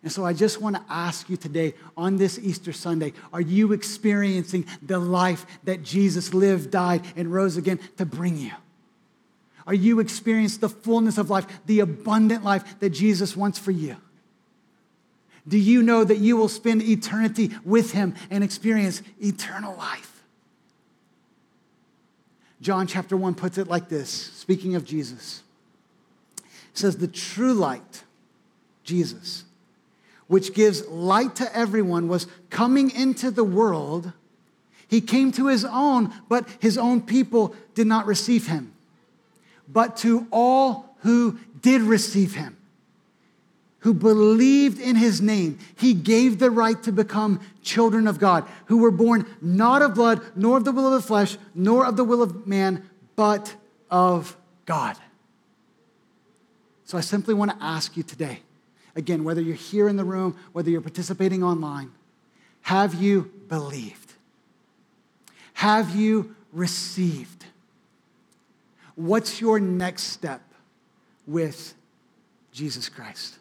And 0.04 0.12
so 0.12 0.26
I 0.26 0.34
just 0.34 0.60
want 0.60 0.76
to 0.76 0.84
ask 0.90 1.30
you 1.30 1.38
today 1.38 1.76
on 1.96 2.18
this 2.18 2.38
Easter 2.38 2.74
Sunday 2.74 3.14
are 3.32 3.40
you 3.40 3.72
experiencing 3.72 4.66
the 4.82 5.00
life 5.00 5.46
that 5.64 5.82
Jesus 5.82 6.34
lived, 6.34 6.72
died, 6.72 7.06
and 7.16 7.32
rose 7.32 7.56
again 7.56 7.80
to 7.96 8.06
bring 8.06 8.36
you? 8.36 8.52
Are 9.68 9.74
you 9.74 10.00
experiencing 10.00 10.62
the 10.62 10.70
fullness 10.70 11.18
of 11.18 11.30
life, 11.30 11.48
the 11.66 11.80
abundant 11.80 12.44
life 12.44 12.80
that 12.80 12.92
Jesus 12.92 13.36
wants 13.36 13.58
for 13.58 13.72
you? 13.72 13.98
Do 15.48 15.58
you 15.58 15.82
know 15.84 16.04
that 16.04 16.18
you 16.18 16.38
will 16.38 16.50
spend 16.50 16.82
eternity 16.84 17.52
with 17.64 17.92
him 17.92 18.16
and 18.30 18.44
experience 18.44 19.02
eternal 19.22 19.76
life? 19.76 20.24
John 22.62 22.88
chapter 22.88 23.18
1 23.18 23.36
puts 23.36 23.58
it 23.58 23.68
like 23.68 23.90
this, 23.90 24.10
speaking 24.10 24.76
of 24.76 24.86
Jesus. 24.86 25.44
It 26.38 26.78
says, 26.78 26.98
The 26.98 27.08
true 27.08 27.54
light, 27.54 28.04
Jesus, 28.84 29.46
which 30.28 30.54
gives 30.54 30.88
light 30.88 31.36
to 31.36 31.56
everyone, 31.56 32.08
was 32.08 32.28
coming 32.50 32.90
into 32.90 33.30
the 33.30 33.44
world. 33.44 34.14
He 34.88 35.02
came 35.02 35.32
to 35.34 35.48
his 35.48 35.66
own, 35.66 36.14
but 36.30 36.48
his 36.60 36.78
own 36.78 37.02
people 37.02 37.56
did 37.74 37.88
not 37.88 38.06
receive 38.06 38.48
him 38.48 38.75
but 39.68 39.98
to 39.98 40.28
all 40.32 40.96
who 41.00 41.40
did 41.62 41.82
receive 41.82 42.36
him, 42.36 42.58
who 43.80 43.94
believed 43.94 44.80
in 44.80 44.96
his 44.96 45.22
name, 45.22 45.60
he 45.76 45.94
gave 45.94 46.40
the 46.40 46.50
right 46.50 46.82
to 46.84 46.92
become 46.92 47.40
children 47.62 48.08
of 48.08 48.20
God, 48.20 48.48
who 48.66 48.78
were 48.78 48.92
born 48.92 49.26
not 49.42 49.82
of 49.82 49.94
blood, 49.94 50.22
nor 50.36 50.58
of 50.58 50.66
the 50.66 50.72
will 50.72 50.88
of 50.88 50.94
the 50.94 51.08
flesh, 51.08 51.38
nor 51.54 51.86
of 51.86 51.96
the 51.96 52.04
will 52.04 52.22
of 52.22 52.48
man, 52.48 52.90
but 53.16 53.56
of 53.92 54.36
God. 54.66 54.98
So 56.86 56.98
I 56.98 57.02
simply 57.02 57.34
want 57.34 57.52
to 57.52 57.64
ask 57.64 57.96
you 57.96 58.04
today, 58.04 58.40
again, 58.96 59.24
whether 59.24 59.42
you're 59.42 59.56
here 59.56 59.88
in 59.88 59.98
the 59.98 60.04
room, 60.04 60.38
whether 60.54 60.70
you're 60.70 60.82
participating 60.82 61.44
online, 61.44 61.92
have 62.62 62.96
you 62.96 63.32
believed? 63.48 64.14
Have 65.54 65.96
you 65.96 66.36
received? 66.52 67.46
What's 68.96 69.42
your 69.42 69.60
next 69.60 70.04
step 70.04 70.42
with 71.28 71.74
Jesus 72.52 72.90
Christ? 72.90 73.36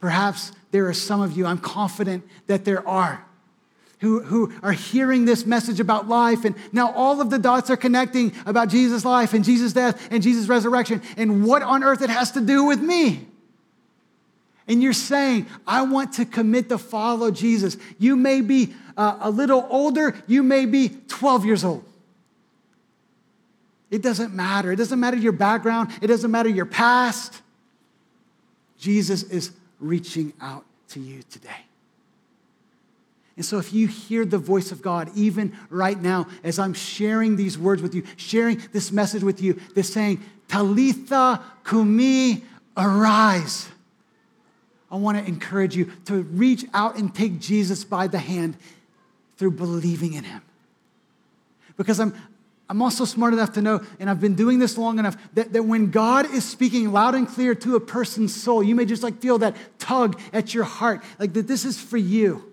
Perhaps 0.00 0.52
there 0.72 0.86
are 0.88 0.94
some 0.94 1.20
of 1.20 1.36
you, 1.36 1.46
I'm 1.46 1.58
confident 1.58 2.24
that 2.48 2.64
there 2.64 2.86
are, 2.86 3.24
who, 4.00 4.20
who 4.20 4.52
are 4.62 4.72
hearing 4.72 5.24
this 5.24 5.46
message 5.46 5.80
about 5.80 6.08
life, 6.08 6.44
and 6.44 6.54
now 6.72 6.92
all 6.92 7.20
of 7.20 7.30
the 7.30 7.38
dots 7.38 7.70
are 7.70 7.76
connecting 7.76 8.32
about 8.44 8.68
Jesus' 8.68 9.04
life 9.04 9.32
and 9.32 9.44
Jesus' 9.44 9.72
death 9.72 10.08
and 10.10 10.22
Jesus' 10.22 10.48
resurrection 10.48 11.00
and 11.16 11.44
what 11.44 11.62
on 11.62 11.82
earth 11.82 12.02
it 12.02 12.10
has 12.10 12.32
to 12.32 12.40
do 12.40 12.64
with 12.64 12.80
me. 12.80 13.26
And 14.68 14.82
you're 14.82 14.92
saying, 14.92 15.46
I 15.66 15.82
want 15.82 16.14
to 16.14 16.24
commit 16.24 16.68
to 16.70 16.78
follow 16.78 17.30
Jesus. 17.30 17.76
You 17.98 18.16
may 18.16 18.40
be 18.40 18.74
uh, 18.96 19.18
a 19.20 19.30
little 19.30 19.66
older, 19.70 20.16
you 20.26 20.42
may 20.42 20.66
be 20.66 20.88
12 20.88 21.44
years 21.44 21.64
old. 21.64 21.84
It 23.90 24.02
doesn't 24.02 24.34
matter. 24.34 24.72
It 24.72 24.76
doesn't 24.76 24.98
matter 24.98 25.16
your 25.16 25.32
background, 25.32 25.90
it 26.02 26.08
doesn't 26.08 26.30
matter 26.30 26.48
your 26.48 26.66
past. 26.66 27.42
Jesus 28.78 29.22
is 29.22 29.52
reaching 29.80 30.32
out 30.40 30.64
to 30.88 31.00
you 31.00 31.22
today. 31.30 31.64
And 33.36 33.44
so, 33.44 33.58
if 33.58 33.72
you 33.72 33.86
hear 33.86 34.24
the 34.24 34.38
voice 34.38 34.72
of 34.72 34.80
God, 34.80 35.10
even 35.14 35.56
right 35.68 36.00
now, 36.00 36.26
as 36.42 36.58
I'm 36.58 36.72
sharing 36.72 37.36
these 37.36 37.58
words 37.58 37.82
with 37.82 37.94
you, 37.94 38.02
sharing 38.16 38.62
this 38.72 38.90
message 38.90 39.22
with 39.22 39.42
you, 39.42 39.60
they're 39.74 39.84
saying, 39.84 40.22
Talitha 40.48 41.42
Kumi, 41.68 42.42
arise. 42.76 43.68
I 44.90 44.96
want 44.96 45.18
to 45.18 45.24
encourage 45.24 45.76
you 45.76 45.92
to 46.06 46.22
reach 46.22 46.64
out 46.72 46.96
and 46.96 47.14
take 47.14 47.38
Jesus 47.38 47.84
by 47.84 48.06
the 48.06 48.18
hand 48.18 48.56
through 49.36 49.50
believing 49.52 50.14
in 50.14 50.24
him. 50.24 50.40
Because 51.76 52.00
I'm, 52.00 52.14
I'm 52.68 52.82
also 52.82 53.04
smart 53.04 53.32
enough 53.32 53.52
to 53.52 53.62
know, 53.62 53.84
and 54.00 54.10
I've 54.10 54.20
been 54.20 54.34
doing 54.34 54.58
this 54.58 54.76
long 54.76 54.98
enough, 54.98 55.16
that, 55.34 55.52
that 55.52 55.62
when 55.62 55.90
God 55.90 56.28
is 56.32 56.44
speaking 56.44 56.92
loud 56.92 57.14
and 57.14 57.28
clear 57.28 57.54
to 57.54 57.76
a 57.76 57.80
person's 57.80 58.34
soul, 58.34 58.62
you 58.62 58.74
may 58.74 58.84
just 58.84 59.04
like 59.04 59.20
feel 59.20 59.38
that 59.38 59.54
tug 59.78 60.20
at 60.32 60.52
your 60.52 60.64
heart, 60.64 61.04
like 61.18 61.32
that 61.34 61.46
this 61.46 61.64
is 61.64 61.80
for 61.80 61.96
you. 61.96 62.52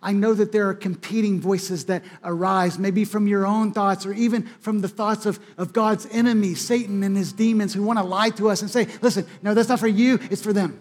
I 0.00 0.12
know 0.12 0.34
that 0.34 0.52
there 0.52 0.68
are 0.68 0.74
competing 0.74 1.40
voices 1.40 1.86
that 1.86 2.04
arise, 2.22 2.78
maybe 2.78 3.04
from 3.04 3.26
your 3.26 3.44
own 3.44 3.72
thoughts 3.72 4.06
or 4.06 4.12
even 4.12 4.44
from 4.60 4.82
the 4.82 4.88
thoughts 4.88 5.26
of, 5.26 5.40
of 5.58 5.72
God's 5.72 6.06
enemy, 6.12 6.54
Satan 6.54 7.02
and 7.02 7.16
his 7.16 7.32
demons, 7.32 7.74
who 7.74 7.82
want 7.82 7.98
to 7.98 8.04
lie 8.04 8.30
to 8.30 8.48
us 8.50 8.62
and 8.62 8.70
say, 8.70 8.86
listen, 9.02 9.26
no, 9.42 9.52
that's 9.52 9.68
not 9.68 9.80
for 9.80 9.88
you, 9.88 10.20
it's 10.30 10.42
for 10.42 10.52
them. 10.52 10.78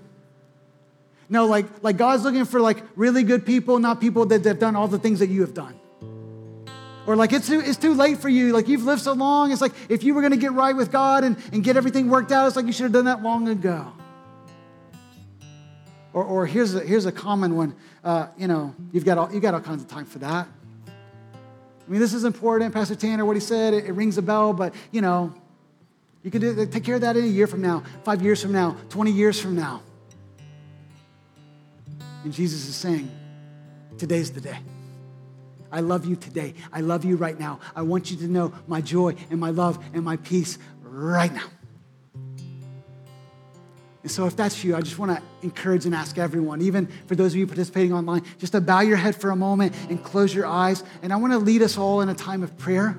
No, 1.28 1.48
like, 1.48 1.66
like 1.82 1.98
God's 1.98 2.24
looking 2.24 2.46
for 2.46 2.62
like 2.62 2.84
really 2.96 3.24
good 3.24 3.48
people, 3.48 3.80
not 3.80 4.00
people 4.00 4.28
that 4.28 4.46
have 4.46 4.60
done 4.60 4.76
all 4.76 4.88
the 4.88 5.00
things 5.00 5.18
that 5.20 5.30
you 5.30 5.42
have 5.42 5.56
done. 5.56 5.80
Or 7.08 7.16
like 7.16 7.34
it's 7.34 7.48
too, 7.48 7.60
it's 7.60 7.78
too 7.78 7.94
late 7.94 8.18
for 8.18 8.30
you. 8.30 8.52
Like 8.52 8.68
you've 8.68 8.84
lived 8.84 9.02
so 9.02 9.14
long. 9.14 9.52
It's 9.52 9.62
like 9.62 9.74
if 9.90 10.04
you 10.04 10.16
were 10.16 10.22
going 10.22 10.32
to 10.32 10.38
get 10.38 10.54
right 10.54 10.76
with 10.76 10.92
God 10.92 11.24
and, 11.24 11.38
and 11.54 11.64
get 11.64 11.78
everything 11.78 12.10
worked 12.10 12.32
out, 12.32 12.48
it's 12.48 12.56
like 12.56 12.66
you 12.66 12.72
should 12.72 12.84
have 12.84 12.92
done 12.92 13.06
that 13.06 13.22
long 13.22 13.48
ago. 13.48 13.94
Or, 16.14 16.24
or 16.24 16.46
here's, 16.46 16.74
a, 16.74 16.80
here's 16.80 17.06
a 17.06 17.12
common 17.12 17.56
one. 17.56 17.76
Uh, 18.04 18.28
you 18.38 18.48
know, 18.48 18.74
you've 18.92 19.06
got, 19.06 19.18
all, 19.18 19.32
you've 19.32 19.42
got 19.42 19.54
all 19.54 19.60
kinds 19.60 19.84
of 19.84 19.88
time 19.88 20.06
for 20.06 20.20
that. 20.20 20.48
I 20.88 21.92
mean, 21.92 22.00
this 22.00 22.14
is 22.14 22.24
important, 22.24 22.74
Pastor 22.74 22.96
Tanner, 22.96 23.26
what 23.26 23.36
he 23.36 23.40
said, 23.40 23.74
it, 23.74 23.86
it 23.86 23.92
rings 23.92 24.18
a 24.18 24.22
bell, 24.22 24.54
but 24.54 24.74
you 24.92 25.02
know, 25.02 25.34
you 26.24 26.32
can 26.32 26.42
do, 26.42 26.66
take 26.66 26.84
care 26.84 26.96
of 26.96 27.02
that 27.02 27.16
in 27.16 27.24
a 27.24 27.28
year 27.28 27.46
from 27.46 27.62
now, 27.62 27.84
five 28.04 28.24
years 28.24 28.42
from 28.42 28.52
now, 28.52 28.76
20 28.90 29.12
years 29.12 29.40
from 29.40 29.56
now. 29.56 29.84
And 32.24 32.34
Jesus 32.34 32.68
is 32.68 32.76
saying, 32.76 33.12
today's 34.00 34.32
the 34.32 34.42
day. 34.42 34.58
I 35.72 35.82
love 35.82 36.06
you 36.06 36.16
today. 36.16 36.54
I 36.72 36.82
love 36.82 37.06
you 37.06 37.16
right 37.16 37.40
now. 37.40 37.60
I 37.76 37.82
want 37.82 38.12
you 38.12 38.18
to 38.18 38.28
know 38.28 38.54
my 38.68 38.82
joy 38.82 39.16
and 39.30 39.40
my 39.40 39.50
love 39.50 39.84
and 39.94 40.04
my 40.04 40.18
peace 40.18 40.58
right 40.82 41.34
now. 41.34 41.48
And 44.04 44.12
so, 44.12 44.28
if 44.28 44.36
that's 44.36 44.64
you, 44.64 44.76
I 44.76 44.82
just 44.82 45.00
want 45.00 45.18
to 45.18 45.24
encourage 45.42 45.88
and 45.88 45.96
ask 45.96 46.20
everyone, 46.20 46.62
even 46.62 46.86
for 47.08 47.16
those 47.16 47.34
of 47.34 47.40
you 47.40 47.48
participating 47.48 47.92
online, 47.92 48.24
just 48.38 48.52
to 48.52 48.62
bow 48.62 48.82
your 48.82 48.98
head 48.98 49.16
for 49.16 49.32
a 49.32 49.36
moment 49.36 49.74
and 49.90 50.04
close 50.04 50.32
your 50.32 50.46
eyes. 50.46 50.84
And 51.02 51.12
I 51.12 51.16
want 51.16 51.34
to 51.34 51.40
lead 51.40 51.64
us 51.64 51.76
all 51.76 52.02
in 52.02 52.10
a 52.10 52.14
time 52.14 52.44
of 52.44 52.56
prayer. 52.56 52.96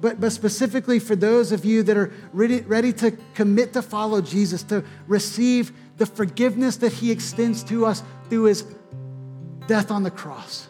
But, 0.00 0.20
but 0.20 0.32
specifically 0.32 0.98
for 0.98 1.16
those 1.16 1.50
of 1.50 1.64
you 1.64 1.82
that 1.84 1.96
are 1.96 2.12
ready, 2.32 2.60
ready 2.60 2.92
to 2.94 3.12
commit 3.34 3.72
to 3.72 3.82
follow 3.82 4.20
Jesus, 4.20 4.62
to 4.64 4.84
receive 5.06 5.72
the 5.96 6.06
forgiveness 6.06 6.76
that 6.76 6.92
he 6.92 7.10
extends 7.10 7.62
to 7.64 7.86
us 7.86 8.02
through 8.28 8.44
his 8.44 8.64
death 9.66 9.90
on 9.90 10.02
the 10.02 10.10
cross. 10.10 10.68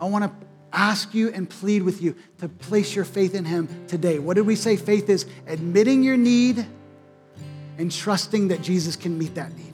I 0.00 0.06
want 0.06 0.24
to 0.24 0.46
ask 0.72 1.14
you 1.14 1.30
and 1.30 1.48
plead 1.48 1.82
with 1.82 2.00
you 2.00 2.14
to 2.38 2.48
place 2.48 2.94
your 2.94 3.04
faith 3.04 3.34
in 3.34 3.44
him 3.44 3.86
today. 3.86 4.18
What 4.18 4.34
did 4.34 4.46
we 4.46 4.56
say 4.56 4.76
faith 4.76 5.08
is? 5.08 5.26
Admitting 5.46 6.02
your 6.02 6.16
need 6.16 6.64
and 7.78 7.90
trusting 7.90 8.48
that 8.48 8.62
Jesus 8.62 8.96
can 8.96 9.18
meet 9.18 9.34
that 9.34 9.56
need. 9.56 9.72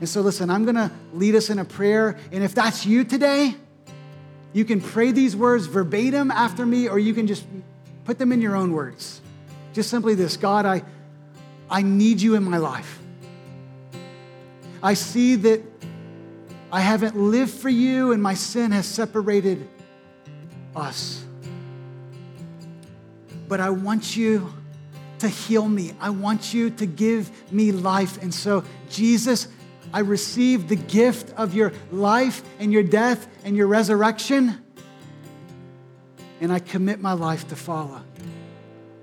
And 0.00 0.08
so, 0.08 0.20
listen, 0.20 0.50
I'm 0.50 0.64
going 0.64 0.74
to 0.74 0.90
lead 1.12 1.34
us 1.36 1.48
in 1.48 1.60
a 1.60 1.64
prayer. 1.64 2.18
And 2.32 2.42
if 2.42 2.54
that's 2.54 2.84
you 2.84 3.04
today, 3.04 3.54
you 4.52 4.64
can 4.64 4.80
pray 4.80 5.12
these 5.12 5.36
words 5.36 5.66
verbatim 5.66 6.30
after 6.30 6.66
me, 6.66 6.88
or 6.88 6.98
you 6.98 7.14
can 7.14 7.26
just 7.26 7.44
put 8.04 8.18
them 8.18 8.32
in 8.32 8.40
your 8.40 8.56
own 8.56 8.72
words. 8.72 9.20
Just 9.72 9.90
simply 9.90 10.14
this 10.14 10.36
God, 10.36 10.66
I, 10.66 10.82
I 11.70 11.82
need 11.82 12.20
you 12.20 12.34
in 12.34 12.42
my 12.42 12.58
life. 12.58 12.98
I 14.82 14.94
see 14.94 15.36
that 15.36 15.62
I 16.72 16.80
haven't 16.80 17.14
lived 17.14 17.52
for 17.52 17.68
you, 17.68 18.12
and 18.12 18.22
my 18.22 18.32
sin 18.32 18.70
has 18.72 18.86
separated 18.86 19.68
us. 20.74 21.22
But 23.46 23.60
I 23.60 23.68
want 23.68 24.16
you 24.16 24.50
to 25.18 25.28
heal 25.28 25.68
me. 25.68 25.92
I 26.00 26.08
want 26.08 26.54
you 26.54 26.70
to 26.70 26.86
give 26.86 27.30
me 27.52 27.72
life. 27.72 28.22
And 28.22 28.32
so, 28.32 28.64
Jesus, 28.88 29.48
I 29.92 30.00
receive 30.00 30.68
the 30.68 30.76
gift 30.76 31.34
of 31.36 31.52
your 31.52 31.74
life 31.90 32.42
and 32.58 32.72
your 32.72 32.82
death 32.82 33.28
and 33.44 33.54
your 33.54 33.66
resurrection. 33.66 34.58
And 36.40 36.50
I 36.50 36.58
commit 36.58 37.00
my 37.00 37.12
life 37.12 37.46
to 37.48 37.56
follow 37.56 38.02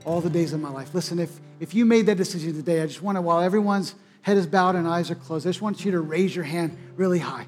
all 0.06 0.22
the 0.22 0.30
days 0.30 0.54
of 0.54 0.60
my 0.60 0.72
life. 0.72 0.96
Listen, 0.96 1.20
if, 1.20 1.40
if 1.60 1.76
you 1.76 1.86
made 1.86 2.08
that 2.08 2.18
decision 2.18 2.54
today, 2.54 2.82
I 2.82 2.88
just 2.88 3.04
want 3.04 3.18
to, 3.18 3.22
while 3.22 3.42
everyone's 3.42 3.94
head 4.22 4.38
is 4.38 4.48
bowed 4.48 4.76
and 4.76 4.88
eyes 4.88 5.10
are 5.12 5.16
closed, 5.16 5.46
I 5.48 5.50
just 5.50 5.62
want 5.62 5.84
you 5.86 5.92
to 5.92 6.00
raise 6.00 6.36
your 6.36 6.46
hand 6.46 6.78
really 6.96 7.20
high 7.20 7.48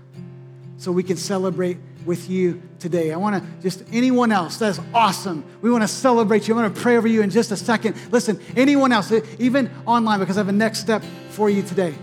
so 0.77 0.91
we 0.91 1.03
can 1.03 1.17
celebrate 1.17 1.77
with 2.05 2.29
you 2.29 2.61
today. 2.79 3.11
I 3.11 3.17
want 3.17 3.43
to 3.43 3.61
just 3.61 3.83
anyone 3.91 4.31
else, 4.31 4.57
that's 4.57 4.79
awesome. 4.93 5.45
We 5.61 5.69
want 5.69 5.83
to 5.83 5.87
celebrate 5.87 6.47
you. 6.47 6.55
I'm 6.55 6.61
going 6.61 6.73
to 6.73 6.79
pray 6.79 6.97
over 6.97 7.07
you 7.07 7.21
in 7.21 7.29
just 7.29 7.51
a 7.51 7.57
second. 7.57 7.95
Listen, 8.11 8.39
anyone 8.55 8.91
else, 8.91 9.11
even 9.37 9.69
online, 9.85 10.19
because 10.19 10.37
I 10.37 10.39
have 10.39 10.49
a 10.49 10.53
next 10.53 10.79
step 10.79 11.03
for 11.29 11.49
you 11.49 11.61
today. 11.61 11.93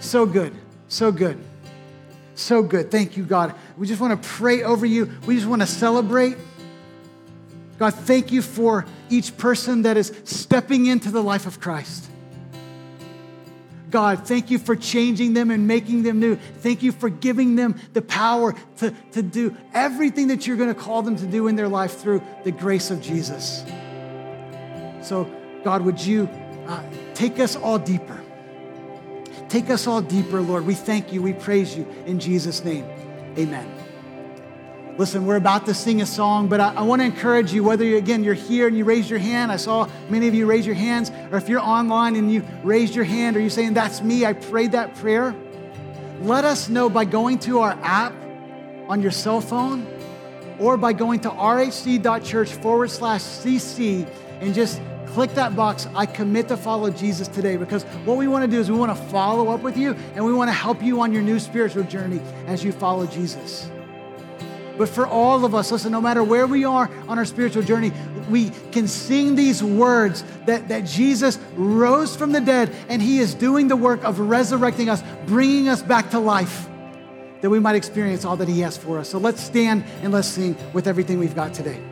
So 0.00 0.26
good, 0.26 0.54
so 0.88 1.12
good, 1.12 1.38
so 2.34 2.62
good. 2.62 2.90
Thank 2.90 3.16
you, 3.16 3.24
God. 3.24 3.54
We 3.76 3.86
just 3.86 4.00
want 4.00 4.20
to 4.20 4.28
pray 4.28 4.62
over 4.62 4.86
you. 4.86 5.12
We 5.26 5.36
just 5.36 5.46
want 5.46 5.62
to 5.62 5.66
celebrate. 5.66 6.36
God, 7.78 7.94
thank 7.94 8.32
you 8.32 8.42
for 8.42 8.86
each 9.08 9.36
person 9.36 9.82
that 9.82 9.96
is 9.96 10.12
stepping 10.24 10.86
into 10.86 11.12
the 11.12 11.22
life 11.22 11.46
of 11.46 11.60
Christ. 11.60 12.07
God, 13.90 14.26
thank 14.26 14.50
you 14.50 14.58
for 14.58 14.76
changing 14.76 15.32
them 15.32 15.50
and 15.50 15.66
making 15.66 16.02
them 16.02 16.20
new. 16.20 16.36
Thank 16.36 16.82
you 16.82 16.92
for 16.92 17.08
giving 17.08 17.56
them 17.56 17.80
the 17.92 18.02
power 18.02 18.54
to, 18.78 18.90
to 19.12 19.22
do 19.22 19.56
everything 19.72 20.28
that 20.28 20.46
you're 20.46 20.56
going 20.56 20.74
to 20.74 20.80
call 20.80 21.02
them 21.02 21.16
to 21.16 21.26
do 21.26 21.48
in 21.48 21.56
their 21.56 21.68
life 21.68 21.98
through 21.98 22.22
the 22.44 22.52
grace 22.52 22.90
of 22.90 23.00
Jesus. 23.00 23.64
So, 25.02 25.30
God, 25.64 25.82
would 25.82 26.00
you 26.00 26.28
uh, 26.66 26.82
take 27.14 27.38
us 27.38 27.56
all 27.56 27.78
deeper? 27.78 28.20
Take 29.48 29.70
us 29.70 29.86
all 29.86 30.02
deeper, 30.02 30.42
Lord. 30.42 30.66
We 30.66 30.74
thank 30.74 31.12
you. 31.12 31.22
We 31.22 31.32
praise 31.32 31.76
you 31.76 31.86
in 32.04 32.20
Jesus' 32.20 32.64
name. 32.64 32.84
Amen. 33.38 33.77
Listen, 34.98 35.26
we're 35.26 35.36
about 35.36 35.64
to 35.66 35.74
sing 35.74 36.02
a 36.02 36.06
song, 36.06 36.48
but 36.48 36.58
I, 36.58 36.74
I 36.74 36.82
want 36.82 37.00
to 37.00 37.06
encourage 37.06 37.52
you, 37.52 37.62
whether, 37.62 37.84
you, 37.84 37.98
again, 37.98 38.24
you're 38.24 38.34
here 38.34 38.66
and 38.66 38.76
you 38.76 38.84
raise 38.84 39.08
your 39.08 39.20
hand. 39.20 39.52
I 39.52 39.56
saw 39.56 39.88
many 40.10 40.26
of 40.26 40.34
you 40.34 40.44
raise 40.44 40.66
your 40.66 40.74
hands, 40.74 41.12
or 41.30 41.38
if 41.38 41.48
you're 41.48 41.60
online 41.60 42.16
and 42.16 42.32
you 42.32 42.42
raised 42.64 42.96
your 42.96 43.04
hand, 43.04 43.36
or 43.36 43.40
you're 43.40 43.48
saying, 43.48 43.74
That's 43.74 44.02
me, 44.02 44.26
I 44.26 44.32
prayed 44.32 44.72
that 44.72 44.96
prayer. 44.96 45.36
Let 46.20 46.44
us 46.44 46.68
know 46.68 46.90
by 46.90 47.04
going 47.04 47.38
to 47.40 47.60
our 47.60 47.78
app 47.80 48.12
on 48.88 49.00
your 49.00 49.12
cell 49.12 49.40
phone 49.40 49.86
or 50.58 50.76
by 50.76 50.92
going 50.92 51.20
to 51.20 51.30
rhc.church 51.30 52.54
forward 52.54 52.90
slash 52.90 53.20
CC 53.20 54.08
and 54.40 54.52
just 54.52 54.80
click 55.06 55.32
that 55.34 55.54
box, 55.54 55.86
I 55.94 56.06
commit 56.06 56.48
to 56.48 56.56
follow 56.56 56.90
Jesus 56.90 57.28
today. 57.28 57.56
Because 57.56 57.84
what 58.04 58.16
we 58.16 58.26
want 58.26 58.44
to 58.44 58.50
do 58.50 58.58
is 58.58 58.68
we 58.68 58.76
want 58.76 58.96
to 58.96 59.04
follow 59.04 59.50
up 59.50 59.60
with 59.60 59.76
you 59.76 59.94
and 60.16 60.24
we 60.24 60.32
want 60.32 60.48
to 60.48 60.52
help 60.52 60.82
you 60.82 61.00
on 61.00 61.12
your 61.12 61.22
new 61.22 61.38
spiritual 61.38 61.84
journey 61.84 62.20
as 62.46 62.64
you 62.64 62.72
follow 62.72 63.06
Jesus. 63.06 63.70
But 64.78 64.88
for 64.88 65.06
all 65.06 65.44
of 65.44 65.54
us, 65.54 65.72
listen, 65.72 65.90
no 65.90 66.00
matter 66.00 66.22
where 66.22 66.46
we 66.46 66.64
are 66.64 66.88
on 67.08 67.18
our 67.18 67.24
spiritual 67.24 67.64
journey, 67.64 67.92
we 68.30 68.50
can 68.70 68.86
sing 68.86 69.34
these 69.34 69.62
words 69.62 70.22
that, 70.46 70.68
that 70.68 70.84
Jesus 70.86 71.38
rose 71.56 72.14
from 72.14 72.30
the 72.30 72.40
dead 72.40 72.74
and 72.88 73.02
he 73.02 73.18
is 73.18 73.34
doing 73.34 73.66
the 73.66 73.76
work 73.76 74.04
of 74.04 74.20
resurrecting 74.20 74.88
us, 74.88 75.02
bringing 75.26 75.68
us 75.68 75.82
back 75.82 76.10
to 76.10 76.20
life, 76.20 76.68
that 77.40 77.50
we 77.50 77.58
might 77.58 77.74
experience 77.74 78.24
all 78.24 78.36
that 78.36 78.48
he 78.48 78.60
has 78.60 78.76
for 78.76 78.98
us. 78.98 79.08
So 79.08 79.18
let's 79.18 79.42
stand 79.42 79.84
and 80.02 80.12
let's 80.12 80.28
sing 80.28 80.56
with 80.72 80.86
everything 80.86 81.18
we've 81.18 81.34
got 81.34 81.52
today. 81.52 81.82